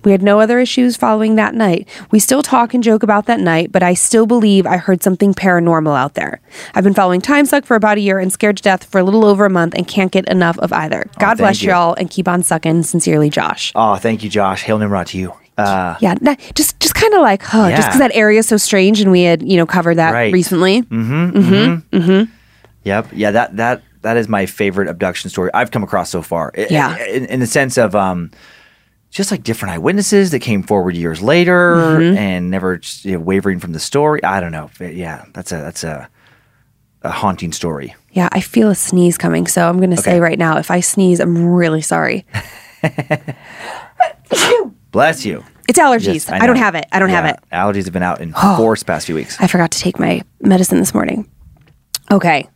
[0.04, 1.88] We had no other issues following that night.
[2.12, 5.34] We still talk and joke about that night, but I still believe I heard something
[5.34, 6.40] paranormal out there.
[6.74, 9.02] I've been following Time Suck for about a year and scared to death for a
[9.02, 11.04] little over a month and can't get enough of either.
[11.18, 11.70] God thank bless you.
[11.70, 12.84] y'all and keep on sucking.
[12.84, 13.72] Sincerely, Josh.
[13.74, 14.62] Oh, thank you, Josh.
[14.62, 15.32] Hail Nimrod to you.
[15.58, 18.56] Uh, Yeah, nah, just just kind of like, huh, just because that area is so
[18.56, 20.32] strange and we had you know covered that Right.
[20.32, 20.82] recently.
[20.82, 21.96] Mm-hmm, mm-hmm.
[21.96, 22.32] Mm-hmm.
[22.84, 23.08] Yep.
[23.12, 23.30] Yeah.
[23.32, 26.52] That that that is my favorite abduction story I've come across so far.
[26.56, 26.96] Yeah.
[27.06, 28.30] In, in the sense of um,
[29.10, 32.18] just like different eyewitnesses that came forward years later Mm-hmm.
[32.18, 34.22] and never you know, wavering from the story.
[34.24, 34.70] I don't know.
[34.80, 36.08] Yeah, that's a that's a
[37.02, 37.94] a haunting story.
[38.12, 40.80] Yeah, I feel a sneeze coming, so I'm going to say right now, if I
[40.80, 42.26] sneeze, I'm really sorry.
[44.90, 45.44] Bless you.
[45.68, 46.14] It's allergies.
[46.14, 46.86] Yes, I, don't have it.
[46.90, 47.36] I don't have it.
[47.52, 47.56] Oh.
[47.56, 49.40] Allergies have been out in force past few weeks.
[49.40, 51.30] I forgot to take my medicine this morning.
[52.10, 52.48] Okay,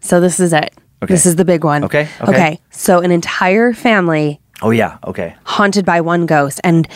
[0.00, 0.74] so this is it.
[1.02, 1.12] Okay.
[1.12, 1.84] This is the big one.
[1.84, 2.30] Okay, okay.
[2.32, 2.60] Okay.
[2.70, 4.98] So an entire family Oh yeah.
[5.06, 5.34] Okay.
[5.44, 6.88] haunted by one ghost, and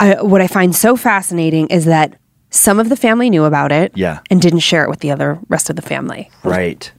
[0.00, 2.18] I, what I find so fascinating is that
[2.50, 3.92] some of the family knew about it.
[3.96, 4.20] Yeah.
[4.30, 6.30] And didn't share it with the other rest of the family.
[6.42, 6.90] Right.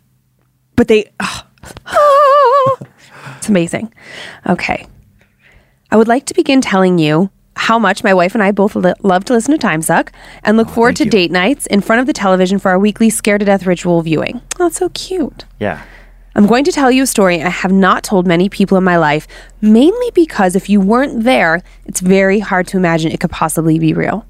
[0.78, 1.44] but they oh
[3.38, 3.92] it's amazing
[4.48, 4.86] okay
[5.92, 8.94] i would like to begin telling you how much my wife and i both li-
[9.02, 10.12] love to listen to time suck
[10.44, 11.12] and look oh, forward to Oh, you.
[11.12, 14.42] date nights in front of the television for our weekly scared to death ritual viewing
[14.60, 15.82] oh, that's so cute Yeah.
[16.36, 18.98] I'm going to tell you a story i have not told many people in my
[18.98, 19.28] life
[19.62, 23.94] mainly because if you weren't there it's very hard to imagine it could possibly be
[23.94, 24.26] real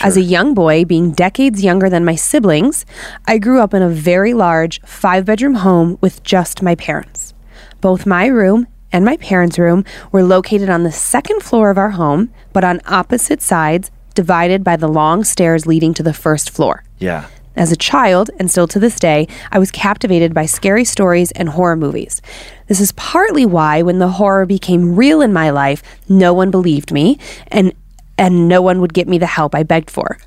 [0.00, 2.86] as a young boy, being decades younger than my siblings,
[3.26, 7.34] I grew up in a very large five bedroom home with just my parents.
[7.80, 11.90] Both my room and my parents' room were located on the second floor of our
[11.90, 16.84] home, but on opposite sides, divided by the long stairs leading to the first floor.
[16.98, 17.26] Yeah.
[17.58, 21.48] As a child, and still to this day, I was captivated by scary stories and
[21.48, 22.22] horror movies.
[22.68, 26.92] This is partly why, when the horror became real in my life, no one believed
[26.92, 27.72] me, and
[28.16, 30.18] and no one would get me the help I begged for.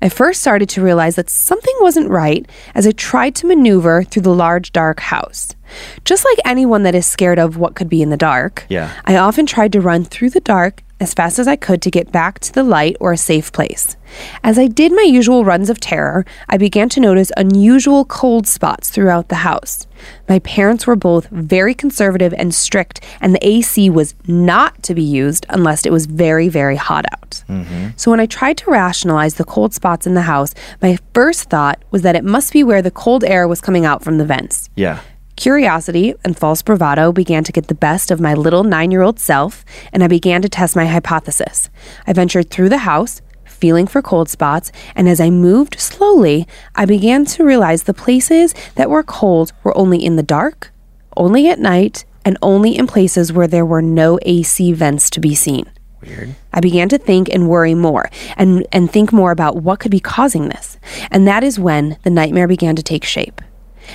[0.00, 4.22] I first started to realize that something wasn't right as I tried to maneuver through
[4.22, 5.55] the large dark house.
[6.04, 8.90] Just like anyone that is scared of what could be in the dark, Yeah.
[9.04, 12.10] I often tried to run through the dark as fast as I could to get
[12.10, 13.96] back to the light or a safe place.
[14.42, 18.88] As I did my usual runs of terror, I began to notice unusual cold spots
[18.88, 19.86] throughout the house.
[20.26, 25.02] My parents were both very conservative and strict, and the AC was not to be
[25.02, 27.44] used unless it was very, very hot out.
[27.46, 27.88] Mm-hmm.
[27.96, 31.82] So when I tried to rationalize the cold spots in the house, my first thought
[31.90, 34.70] was that it must be where the cold air was coming out from the vents.
[34.76, 35.00] Yeah.
[35.36, 39.20] Curiosity and false bravado began to get the best of my little nine year old
[39.20, 41.68] self, and I began to test my hypothesis.
[42.06, 46.86] I ventured through the house, feeling for cold spots, and as I moved slowly, I
[46.86, 50.72] began to realize the places that were cold were only in the dark,
[51.18, 55.34] only at night, and only in places where there were no AC vents to be
[55.34, 55.70] seen.
[56.00, 56.34] Weird.
[56.52, 60.00] I began to think and worry more and, and think more about what could be
[60.00, 60.78] causing this.
[61.10, 63.40] And that is when the nightmare began to take shape.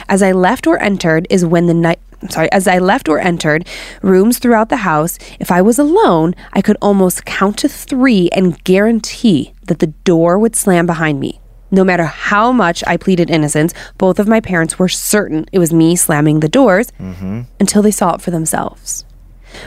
[0.08, 3.68] As I left or entered is when the night sorry, as I left or entered
[4.02, 8.64] rooms throughout the house, if I was alone, I could almost count to 3 and
[8.64, 11.40] guarantee that the door would slam behind me.
[11.72, 15.74] No matter how much I pleaded innocence, both of my parents were certain it was
[15.74, 17.42] me slamming the doors mm-hmm.
[17.60, 19.06] until they saw it for themselves.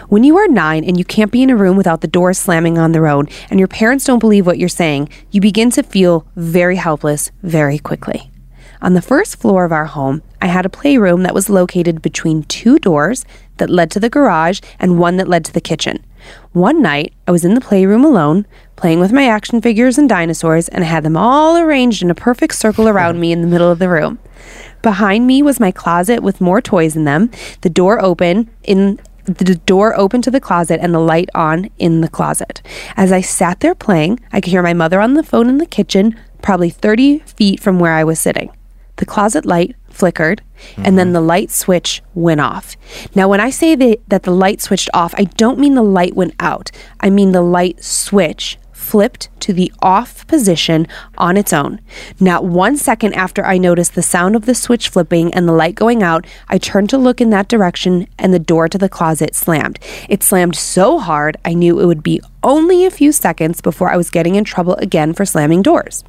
[0.08, 2.78] When you are nine and you can't be in a room without the doors slamming
[2.78, 6.26] on their own, and your parents don't believe what you're saying, you begin to feel
[6.36, 8.30] very helpless very quickly.
[8.84, 12.42] On the first floor of our home, I had a playroom that was located between
[12.42, 13.24] two doors
[13.56, 16.04] that led to the garage and one that led to the kitchen.
[16.52, 20.68] One night, I was in the playroom alone, playing with my action figures and dinosaurs,
[20.68, 23.70] and I had them all arranged in a perfect circle around me in the middle
[23.70, 24.18] of the room.
[24.82, 27.30] Behind me was my closet with more toys in them,
[27.62, 32.02] the door open in the door open to the closet and the light on in
[32.02, 32.60] the closet.
[32.98, 35.64] As I sat there playing, I could hear my mother on the phone in the
[35.64, 38.50] kitchen, probably 30 feet from where I was sitting.
[38.96, 40.42] The closet light flickered,
[40.76, 41.14] and then mm-hmm.
[41.14, 42.76] the light switch went off.
[43.14, 46.14] Now, when I say that, that the light switched off, I don't mean the light
[46.14, 46.70] went out.
[47.00, 50.86] I mean the light switch flipped to the off position
[51.16, 51.80] on its own.
[52.20, 55.74] Not one second after I noticed the sound of the switch flipping and the light
[55.74, 59.34] going out, I turned to look in that direction and the door to the closet
[59.34, 59.78] slammed.
[60.08, 63.96] It slammed so hard, I knew it would be only a few seconds before I
[63.96, 66.04] was getting in trouble again for slamming doors.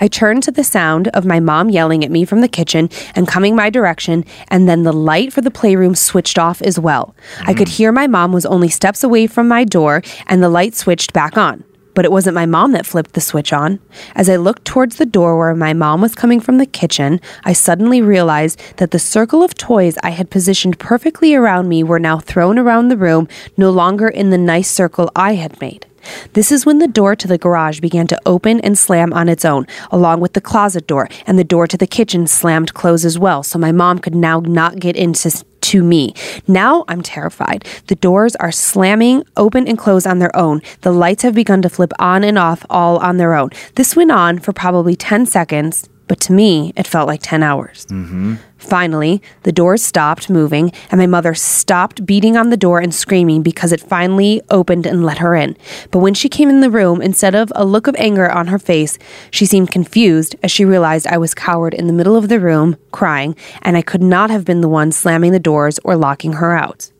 [0.00, 3.28] I turned to the sound of my mom yelling at me from the kitchen and
[3.28, 7.14] coming my direction, and then the light for the playroom switched off as well.
[7.42, 10.74] I could hear my mom was only steps away from my door, and the light
[10.74, 11.64] switched back on.
[11.94, 13.80] But it wasn't my mom that flipped the switch on.
[14.14, 17.52] As I looked towards the door where my mom was coming from the kitchen, I
[17.52, 22.18] suddenly realized that the circle of toys I had positioned perfectly around me were now
[22.18, 25.86] thrown around the room, no longer in the nice circle I had made.
[26.32, 29.44] This is when the door to the garage began to open and slam on its
[29.44, 33.18] own, along with the closet door, and the door to the kitchen slammed close as
[33.18, 36.14] well, so my mom could now not get into to me.
[36.48, 37.64] Now I'm terrified.
[37.86, 40.62] The doors are slamming open and close on their own.
[40.80, 43.50] The lights have begun to flip on and off all on their own.
[43.74, 47.86] This went on for probably 10 seconds, but to me, it felt like 10 hours.
[47.86, 48.36] Mm-hmm.
[48.70, 53.42] Finally, the doors stopped moving, and my mother stopped beating on the door and screaming
[53.42, 55.56] because it finally opened and let her in.
[55.90, 58.60] But when she came in the room, instead of a look of anger on her
[58.60, 58.96] face,
[59.32, 62.76] she seemed confused as she realized I was cowered in the middle of the room,
[62.92, 66.52] crying, and I could not have been the one slamming the doors or locking her
[66.52, 66.92] out.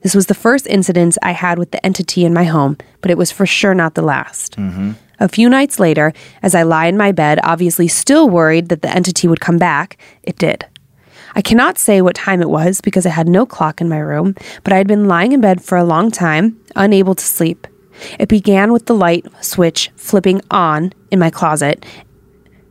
[0.00, 3.18] This was the first incident I had with the entity in my home, but it
[3.18, 4.56] was for sure not the last.
[4.56, 4.92] Mm-hmm.
[5.18, 8.88] A few nights later, as I lie in my bed, obviously still worried that the
[8.88, 10.64] entity would come back, it did.
[11.34, 14.34] I cannot say what time it was because I had no clock in my room,
[14.64, 17.66] but I had been lying in bed for a long time, unable to sleep.
[18.18, 21.84] It began with the light switch flipping on in my closet.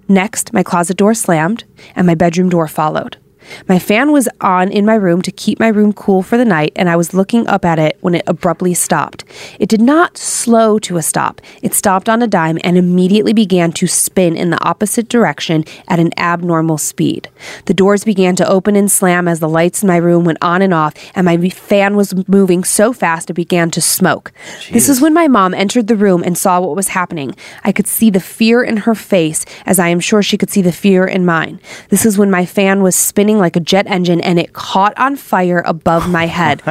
[0.08, 1.64] Next, my closet door slammed
[1.96, 3.18] and my bedroom door followed.
[3.68, 6.74] My fan was on in my room to keep my room cool for the night,
[6.76, 9.24] and I was looking up at it when it abruptly stopped.
[9.60, 11.42] It did not slow to a stop.
[11.62, 16.00] It stopped on a dime and immediately began to spin in the opposite direction at
[16.00, 17.30] an abnormal speed.
[17.66, 20.62] The doors began to open and slam as the lights in my room went on
[20.62, 24.32] and off, and my fan was moving so fast it began to smoke.
[24.72, 27.36] This is when my mom entered the room and saw what was happening.
[27.64, 30.62] I could see the fear in her face, as I am sure she could see
[30.62, 31.60] the fear in mine.
[31.90, 35.16] This is when my fan was spinning like a jet engine and it caught on
[35.16, 36.62] fire above my head.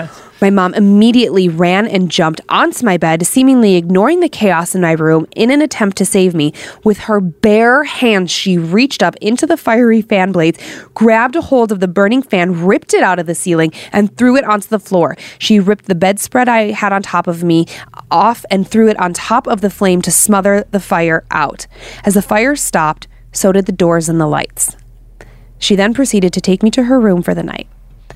[0.40, 4.92] My mom immediately ran and jumped onto my bed, seemingly ignoring the chaos in my
[4.92, 6.52] room in an attempt to save me.
[6.84, 10.60] With her bare hands, she reached up into the fiery fan blades,
[10.94, 14.36] grabbed a hold of the burning fan, ripped it out of the ceiling, and threw
[14.36, 15.16] it onto the floor.
[15.40, 17.66] She ripped the bedspread I had on top of me
[18.10, 21.66] off and threw it on top of the flame to smother the fire out.
[22.04, 24.76] As the fire stopped, so did the doors and the lights.
[25.58, 27.66] She then proceeded to take me to her room for the night.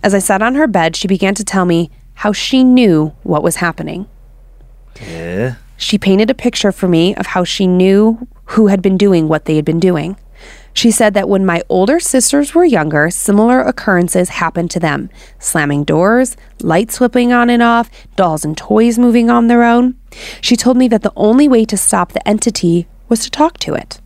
[0.02, 3.42] As I sat on her bed, she began to tell me how she knew what
[3.42, 4.06] was happening.
[5.00, 5.56] Yeah.
[5.76, 9.46] She painted a picture for me of how she knew who had been doing what
[9.46, 10.16] they had been doing.
[10.74, 15.84] She said that when my older sisters were younger, similar occurrences happened to them slamming
[15.84, 19.96] doors, lights flipping on and off, dolls and toys moving on their own.
[20.40, 23.74] She told me that the only way to stop the entity was to talk to
[23.74, 24.00] it.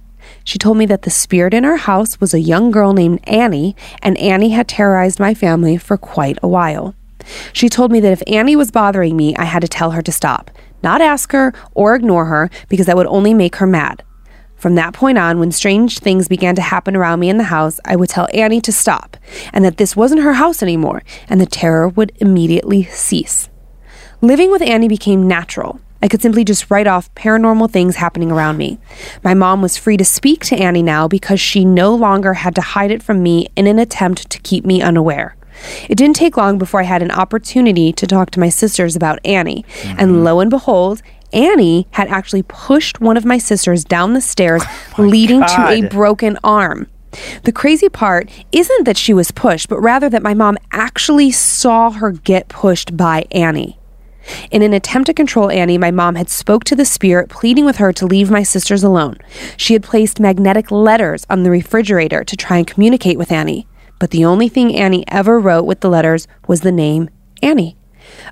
[0.46, 3.74] She told me that the spirit in our house was a young girl named Annie,
[4.00, 6.94] and Annie had terrorized my family for quite a while.
[7.52, 10.12] She told me that if Annie was bothering me, I had to tell her to
[10.12, 10.52] stop,
[10.84, 14.04] not ask her or ignore her, because that would only make her mad.
[14.54, 17.80] From that point on, when strange things began to happen around me in the house,
[17.84, 19.16] I would tell Annie to stop,
[19.52, 23.50] and that this wasn't her house anymore, and the terror would immediately cease.
[24.20, 25.80] Living with Annie became natural.
[26.02, 28.78] I could simply just write off paranormal things happening around me.
[29.24, 32.60] My mom was free to speak to Annie now because she no longer had to
[32.60, 35.36] hide it from me in an attempt to keep me unaware.
[35.88, 39.20] It didn't take long before I had an opportunity to talk to my sisters about
[39.24, 40.22] Annie, and mm-hmm.
[40.22, 41.00] lo and behold,
[41.32, 44.62] Annie had actually pushed one of my sisters down the stairs,
[44.98, 46.88] oh leading to a broken arm.
[47.44, 51.90] The crazy part isn't that she was pushed, but rather that my mom actually saw
[51.90, 53.75] her get pushed by Annie.
[54.50, 57.76] In an attempt to control Annie, my mom had spoke to the spirit, pleading with
[57.76, 59.16] her to leave my sisters alone.
[59.56, 63.66] She had placed magnetic letters on the refrigerator to try and communicate with Annie,
[63.98, 67.10] but the only thing Annie ever wrote with the letters was the name
[67.42, 67.76] Annie.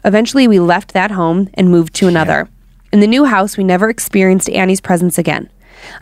[0.04, 2.48] Eventually, we left that home and moved to another.
[2.92, 5.50] In the new house, we never experienced Annie's presence again.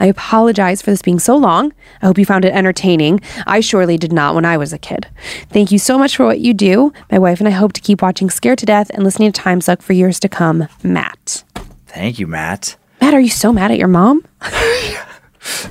[0.01, 1.73] I apologize for this being so long.
[2.01, 3.21] I hope you found it entertaining.
[3.47, 5.07] I surely did not when I was a kid.
[5.51, 6.93] Thank you so much for what you do.
[7.11, 9.61] My wife and I hope to keep watching Scared to Death and listening to Time
[9.61, 10.69] Suck for years to come.
[10.83, 11.45] Matt.
[11.87, 12.77] Thank you, Matt.
[13.01, 14.25] Matt, are you so mad at your mom?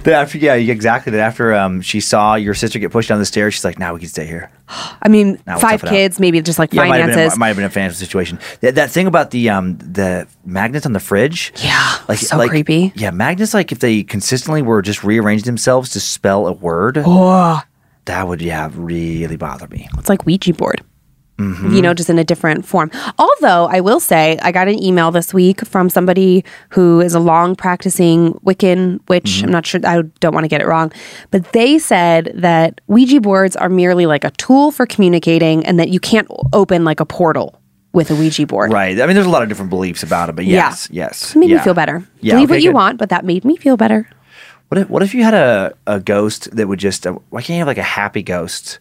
[0.04, 1.12] That after, yeah, exactly.
[1.12, 3.94] That after um, she saw your sister get pushed down the stairs, she's like, "Now
[3.94, 4.52] we can stay here."
[5.02, 7.56] I mean, five kids, maybe just like Yeah, it might have, been a, might have
[7.58, 8.40] been a financial situation.
[8.62, 11.54] That, that thing about the um the magnets on the fridge.
[11.64, 12.94] Yeah, like so creepy.
[12.96, 17.62] Yeah, magnets like if they consistently were just rearranged themselves to spell a word, oh,
[18.06, 19.90] that would yeah really bother me.
[19.98, 20.84] it's like Ouija board.
[21.38, 21.74] Mm-hmm.
[21.74, 22.92] You know, just in a different form.
[23.18, 27.20] Although I will say, I got an email this week from somebody who is a
[27.20, 29.46] long practicing Wiccan, which Mm-hmm.
[29.46, 30.92] I'm not sure, I don't want to get it wrong,
[31.32, 35.90] but they said that Ouija boards are merely like a tool for communicating and that
[35.90, 37.60] you can't open like a portal
[37.94, 38.72] with a Ouija board.
[38.72, 39.00] Right.
[39.02, 40.68] I mean, there's a lot of different beliefs about it, but Yeah.
[40.70, 41.58] yes, yes, It made yeah.
[41.58, 42.04] me feel better.
[42.20, 42.76] Yeah, Believe okay, what you good.
[42.76, 44.08] want, but that made me feel better.
[44.70, 47.56] What if, what if you had a, a ghost that would just, uh, why can't
[47.56, 48.80] you have like a happy ghost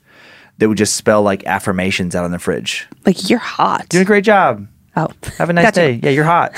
[0.60, 2.86] that would just spell like affirmations out on the fridge?
[3.04, 3.88] Like, you're hot.
[3.88, 4.68] Doing a great job.
[4.96, 5.08] oh,
[5.38, 5.80] Have a nice Gotcha.
[5.80, 6.00] day.
[6.02, 6.52] Yeah, you're hot.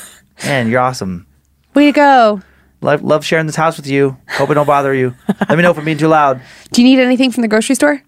[0.44, 1.26] Man, you're awesome.
[1.74, 2.42] Way to go.
[2.82, 4.16] Love, love sharing this house with you.
[4.28, 5.14] Hope it don't bother you.
[5.48, 6.40] Let me know if I'm being too loud.
[6.72, 8.02] Do you need anything from the grocery store?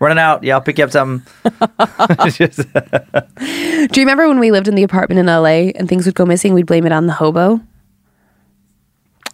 [0.00, 0.42] Running out.
[0.42, 1.24] Yeah, I'll pick you up something.
[2.26, 6.24] Do you remember when we lived in the apartment in LA and things would go
[6.26, 6.54] missing?
[6.54, 7.60] We'd blame it on the hobo.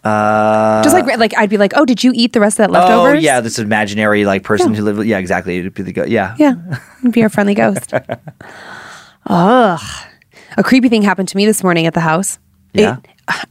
[0.07, 2.69] Uh, Just like like I'd be like, oh, did you eat the rest of that
[2.69, 3.23] oh leftovers?
[3.23, 4.77] yeah, this imaginary like person Yeah.
[4.79, 5.05] who lived.
[5.05, 5.57] Yeah, exactly.
[5.59, 6.35] It'd be the go- yeah.
[6.39, 6.53] yeah,
[7.01, 7.93] It'd be our friendly ghost.
[9.27, 9.81] Ugh,
[10.57, 12.39] a creepy thing happened to me this morning at the house.
[12.73, 12.97] It- Yeah?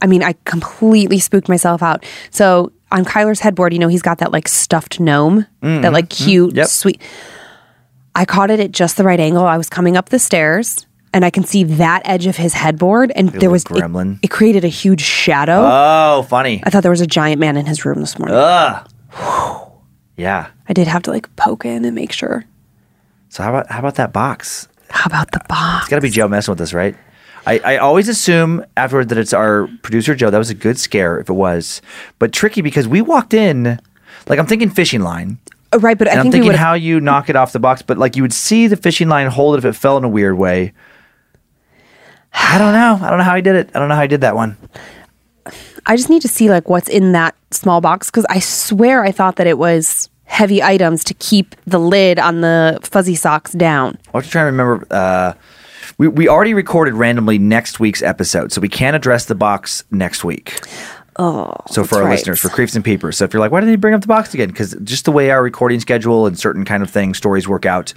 [0.01, 2.03] I mean, I completely spooked myself out.
[2.31, 6.49] So on Kyler's headboard, you know, he's got that like stuffed gnome, that like cute,
[6.49, 6.57] Mm-hmm.
[6.57, 6.67] Yep.
[6.67, 7.01] sweet.
[8.15, 9.45] I caught it at just the right angle.
[9.45, 13.11] I was coming up the stairs and I can see that edge of his headboard,
[13.15, 14.19] and there was it- gremlin.
[14.21, 15.61] It, created a huge shadow.
[15.63, 16.61] Oh, funny.
[16.65, 18.35] I thought there was a giant man in his room this morning.
[18.37, 18.87] Ugh.
[20.15, 20.47] Yeah.
[20.67, 22.45] I did have to like poke in and make sure.
[23.29, 24.67] So how about how about that box?
[24.89, 25.85] How about the box?
[25.85, 26.95] It's got to be Joe messing with us, right?
[27.45, 30.29] I, I always assume afterward that it's our producer Joe.
[30.29, 31.81] That was a good scare if it was,
[32.19, 33.79] but tricky because we walked in,
[34.27, 35.37] like I'm thinking fishing line,
[35.71, 37.97] Uh, right, but I think we thinking how you knock it off the box, but
[37.97, 40.37] like you would see the fishing line hold it if it fell in a weird
[40.37, 40.73] way.
[42.39, 42.99] I don't know.
[43.05, 43.69] I don't know how he did it.
[43.75, 44.57] I don't know how he did that one.
[45.85, 49.11] I just need to see like what's in that small box because I swear I
[49.11, 53.97] thought that it was heavy items to keep the lid on the fuzzy socks down.
[54.13, 54.85] I was trying to remember.
[54.91, 55.33] Uh,
[55.97, 60.23] we we already recorded randomly next week's episode, so we can't address the box next
[60.23, 60.59] week.
[61.19, 62.11] Oh, So for our right.
[62.11, 63.17] listeners, for creeps and peepers.
[63.17, 64.49] So if you're like, why did they bring up the box again?
[64.49, 67.91] Because just the way our recording schedule and certain kind of things, stories work out,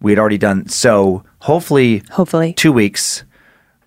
[0.00, 0.68] we had already done.
[0.68, 2.52] So hopefully, Hopefully.
[2.52, 3.24] two weeks.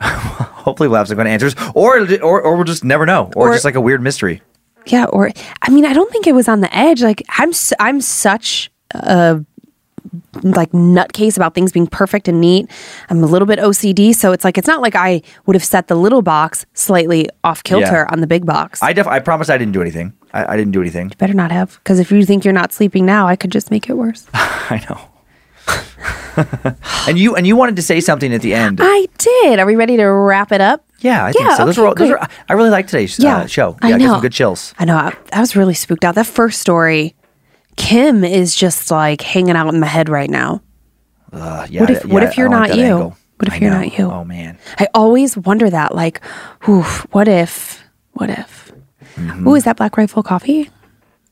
[0.63, 3.53] hopefully we'll have some good answers, or or or we'll just never know, or, Or-
[3.53, 4.41] just like a weird mystery.
[4.85, 5.31] Yeah, or
[5.61, 7.01] I mean, I don't think it was on the edge.
[7.01, 9.43] Like I'm, I'm such a
[10.43, 12.69] like nutcase about things being perfect and neat.
[13.09, 15.87] I'm a little bit OCD, so it's like it's not like I would have set
[15.87, 18.07] the little box slightly off kilter Yeah.
[18.11, 18.83] on the big box.
[18.83, 20.11] I def- I promise I didn't do anything.
[20.33, 21.13] I, I didn't do anything.
[21.17, 23.89] Better not have, because if you think you're not sleeping now, I could just make
[23.89, 24.27] it worse.
[24.33, 24.99] I know.
[27.07, 28.79] and you and you wanted to say something at the end.
[28.81, 29.59] I did.
[29.59, 30.85] Are we ready to wrap it up?
[30.99, 31.65] Yeah, I think Yeah, so.
[31.65, 32.27] Those okay, are all, those are.
[32.49, 33.77] I really like today's Yeah, uh, show.
[33.81, 34.11] I Yeah, get know.
[34.13, 34.73] some good chills.
[34.79, 34.95] I know.
[34.95, 36.15] I, I was really spooked out.
[36.15, 37.15] That first story,
[37.75, 40.61] Kim is just like hanging out in my head right now.
[41.31, 42.83] Uh, yeah, What if- yeah, what if you're not that you?
[42.83, 43.17] angle.
[43.37, 43.79] What if I you're know.
[43.81, 44.05] not you?
[44.11, 44.57] Oh man.
[44.79, 45.93] I always wonder that.
[45.95, 46.21] Like,
[46.69, 47.83] oof, what if?
[48.13, 48.71] What if?
[49.15, 49.47] Mm-hmm.
[49.47, 50.69] Ooh, is that Black Rifle coffee?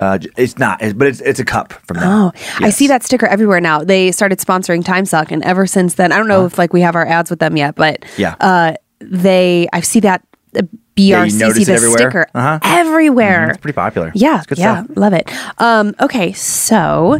[0.01, 2.09] Uh, it's not, it's- but it's it's a cup from them.
[2.09, 3.83] Oh, I see that sticker everywhere now.
[3.83, 6.81] They started sponsoring Time Suck, and ever since then, I don't know if like we
[6.81, 8.35] have our ads with them yet, but Yeah.
[8.39, 10.21] uh, they I see that
[10.57, 10.63] uh,
[10.95, 11.97] Yeah, BRCC the everywhere?
[11.97, 12.59] sticker Uh-huh.
[12.63, 13.49] everywhere.
[13.51, 14.11] It's pretty popular.
[14.15, 14.97] Yeah, it's good yeah, stuff.
[14.97, 15.29] love it.
[15.59, 17.19] Um, okay, so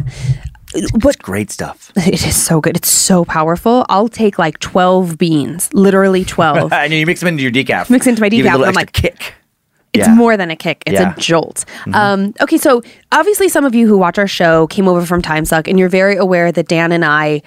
[1.00, 1.92] but Great stuff.
[1.96, 2.76] it is so good.
[2.76, 3.84] It's so powerful.
[3.90, 6.72] I'll take like twelve beans, literally twelve.
[6.82, 7.90] and you mix them into your decaf.
[7.90, 9.34] Mix into my decaf, a little I'm extra kick.
[9.92, 10.14] It's Yeah.
[10.14, 10.82] more than a kick.
[10.86, 11.10] It's Yeah.
[11.10, 11.18] Mm-hmm.
[11.18, 11.64] a jolt.
[11.92, 12.80] Um, okay, so
[13.12, 15.88] obviously some of you who watch our show came over from Time Suck, and you're
[15.90, 17.42] very aware that Dan and I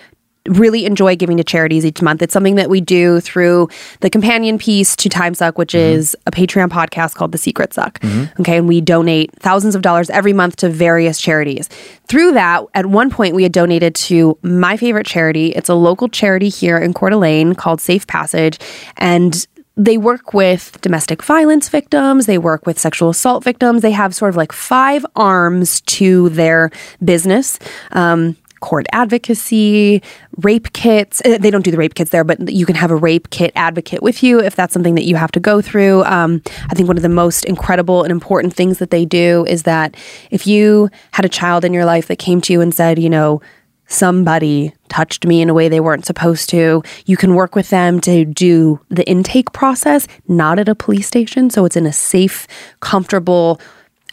[0.47, 2.21] really enjoy giving to charities each month.
[2.21, 3.67] It's something that we do through
[4.01, 5.97] the companion piece to Time Suck, which Mm-hmm.
[5.97, 7.99] is a Patreon podcast called The Secret Suck.
[8.39, 11.67] Okay, and we donate thousands of dollars every month to various charities.
[12.07, 15.47] Through that, at one point we had donated to my favorite charity.
[15.47, 18.59] It's a local charity here in Coeur d'Alene called Safe Passage,
[18.97, 19.47] and
[19.77, 23.81] they work with domestic violence victims, they work with sexual assault victims.
[23.81, 26.71] They have sort of like five arms to their
[27.03, 27.59] business.
[27.91, 30.01] Um, court advocacy,
[30.37, 31.21] rape kits.
[31.23, 33.51] Uh, They don't do the rape kits there, but you can have a rape kit
[33.55, 36.03] advocate with you if that's something that you have to go through.
[36.05, 39.63] Um, I think one of the most incredible and important things that they do is
[39.63, 39.95] that
[40.31, 43.09] if you had a child in your life that came to you and said, you
[43.09, 43.41] know,
[43.87, 46.81] somebody touched me in a way they weren't supposed to.
[47.05, 51.49] You can work with them to do the intake process, not at a police station.
[51.49, 52.47] So it's in a safe,
[52.79, 53.59] comfortable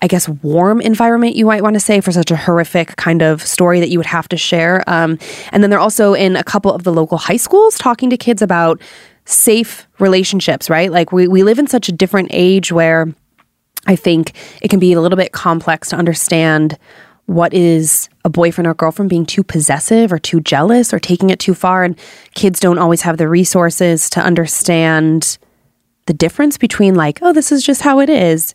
[0.02, 3.40] I guess, warm environment, you might want to say, for such a horrific kind of
[3.40, 4.82] story that you would have to share.
[4.88, 5.16] Um,
[5.52, 8.42] and then they're also in a couple of the local high schools talking to kids
[8.42, 8.82] about
[9.26, 10.90] safe relationships, right?
[10.90, 13.14] Like we, we live in such a different age where
[13.86, 16.76] I think it can be a little bit complex to understand
[17.26, 21.38] what is a boyfriend or girlfriend being too possessive or too jealous or taking it
[21.38, 21.84] too far.
[21.84, 21.98] And
[22.34, 25.38] kids don't always have the resources to understand
[26.06, 28.54] the difference between, like, oh, this is just how it is,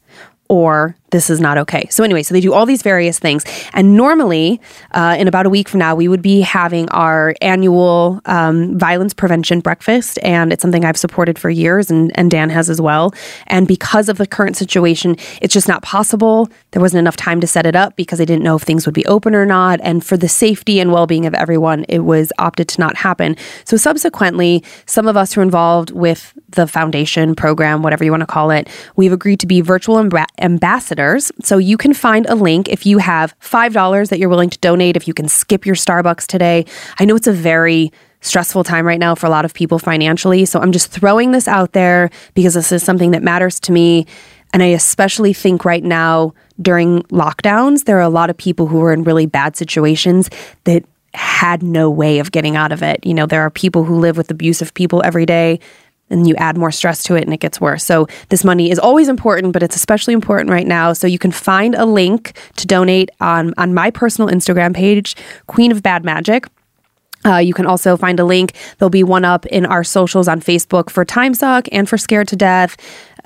[0.50, 1.88] or this is not okay.
[1.90, 3.46] So, anyway, so they do all these various things.
[3.74, 4.60] And normally,
[4.92, 9.14] uh, in about a week from now, we would be having our annual um, violence
[9.14, 10.20] prevention breakfast.
[10.22, 13.14] And it's something I've supported for years, and, and Dan has as well.
[13.48, 16.50] And because of the current situation, it's just not possible.
[16.72, 18.96] There wasn't enough time to set it up because I didn't know if things would
[18.96, 19.80] be open or not.
[19.84, 23.38] And for the safety and well being of everyone, it was opted to not happen.
[23.64, 28.22] So, subsequently, some of us who are involved with the foundation program, whatever you want
[28.22, 28.68] to call it,
[28.98, 31.32] we've agreed to be virtual amb- ambassadors ambassadors.
[31.44, 34.96] So you can find a link if you have $5 that you're willing to donate,
[34.96, 36.66] if you can skip your Starbucks today.
[37.00, 37.92] I know it's a very
[38.22, 40.46] stressful time right now for a lot of people financially.
[40.46, 44.06] So I'm just throwing this out there because this is something that matters to me.
[44.54, 48.82] And I especially think right now during lockdowns, there are a lot of people who
[48.82, 50.30] are in really bad situations
[50.64, 50.84] that
[51.14, 53.06] had no way of getting out of it.
[53.06, 55.60] You know, there are people who live with abusive people every day
[56.10, 57.84] and you add more stress to it and it gets worse.
[57.84, 60.94] So this money is always important, but it's especially important right now.
[60.94, 65.16] So you can find a link to donate on on my personal Instagram page,
[65.48, 66.48] Queen of Bad Magic.
[67.26, 68.54] Uh, you can also find a link.
[68.78, 72.28] There'll be one up in our socials on Facebook for Time Suck and for Scared
[72.30, 72.78] to Death.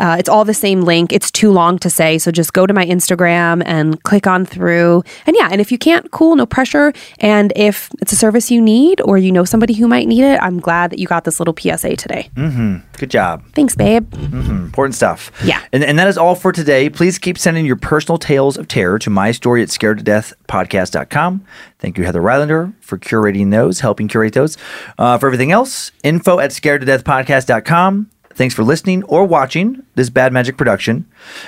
[0.02, 1.14] Uh, it's all the same link.
[1.14, 5.04] It's too long to say, so just go to my Instagram and click on through.
[5.28, 6.92] And yeah, and if you can't, cool, no pressure.
[7.20, 10.42] And if it's a service you need or you know somebody who might need it,
[10.42, 12.32] I'm glad that you got this little PSA today.
[12.36, 12.78] Mm-hmm.
[12.98, 13.44] Good job.
[13.54, 14.10] Thanks, babe.
[14.10, 14.66] Mm-hmm.
[14.66, 15.32] Important stuff.
[15.44, 15.62] Yeah.
[15.72, 16.90] And, and that is all for today.
[16.90, 20.34] Please keep sending your personal tales of terror to my story at scared to death
[20.48, 21.46] podcast.com.
[21.78, 24.58] Thank you, Heather Rylander, for curating those, helping curate those.
[24.98, 28.10] Uh, for everything else, info at scared to death podcast.com.
[28.42, 31.06] Thanks for listening or watching this Bad Magic production.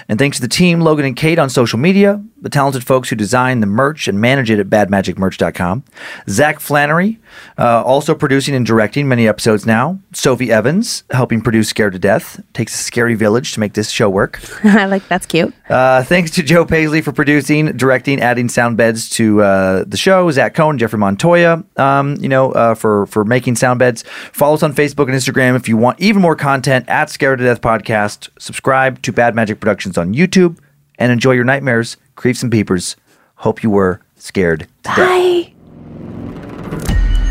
[0.08, 3.16] And thanks to the team, Logan and Kate on social media, the talented folks who
[3.16, 5.86] design the merch and manage it at badmagicmerch.com.
[6.30, 7.18] Zach Flannery,
[7.58, 10.00] uh, also producing and directing many episodes now.
[10.14, 12.42] Sophie Evans, helping produce Scared to Death.
[12.54, 14.40] Takes a scary village to make this show work.
[14.64, 15.54] I like that's cute.
[15.70, 20.30] Uh, thanks to Joe Paisley for producing, directing, adding sound beds to uh, the show.
[20.32, 24.04] Zach Cohn, Jeffrey Montoya, um, you know, uh, for for making sound beds.
[24.32, 27.46] Follow us on Facebook and Instagram if you want even more content at Scared to
[27.46, 28.30] Death Podcast.
[28.40, 30.58] Subscribe to Bad Magic Productions on YouTube
[31.00, 32.96] and enjoy your nightmares, creeps and peepers.
[33.36, 34.98] Hope you were scared to death.
[34.98, 35.53] Bye.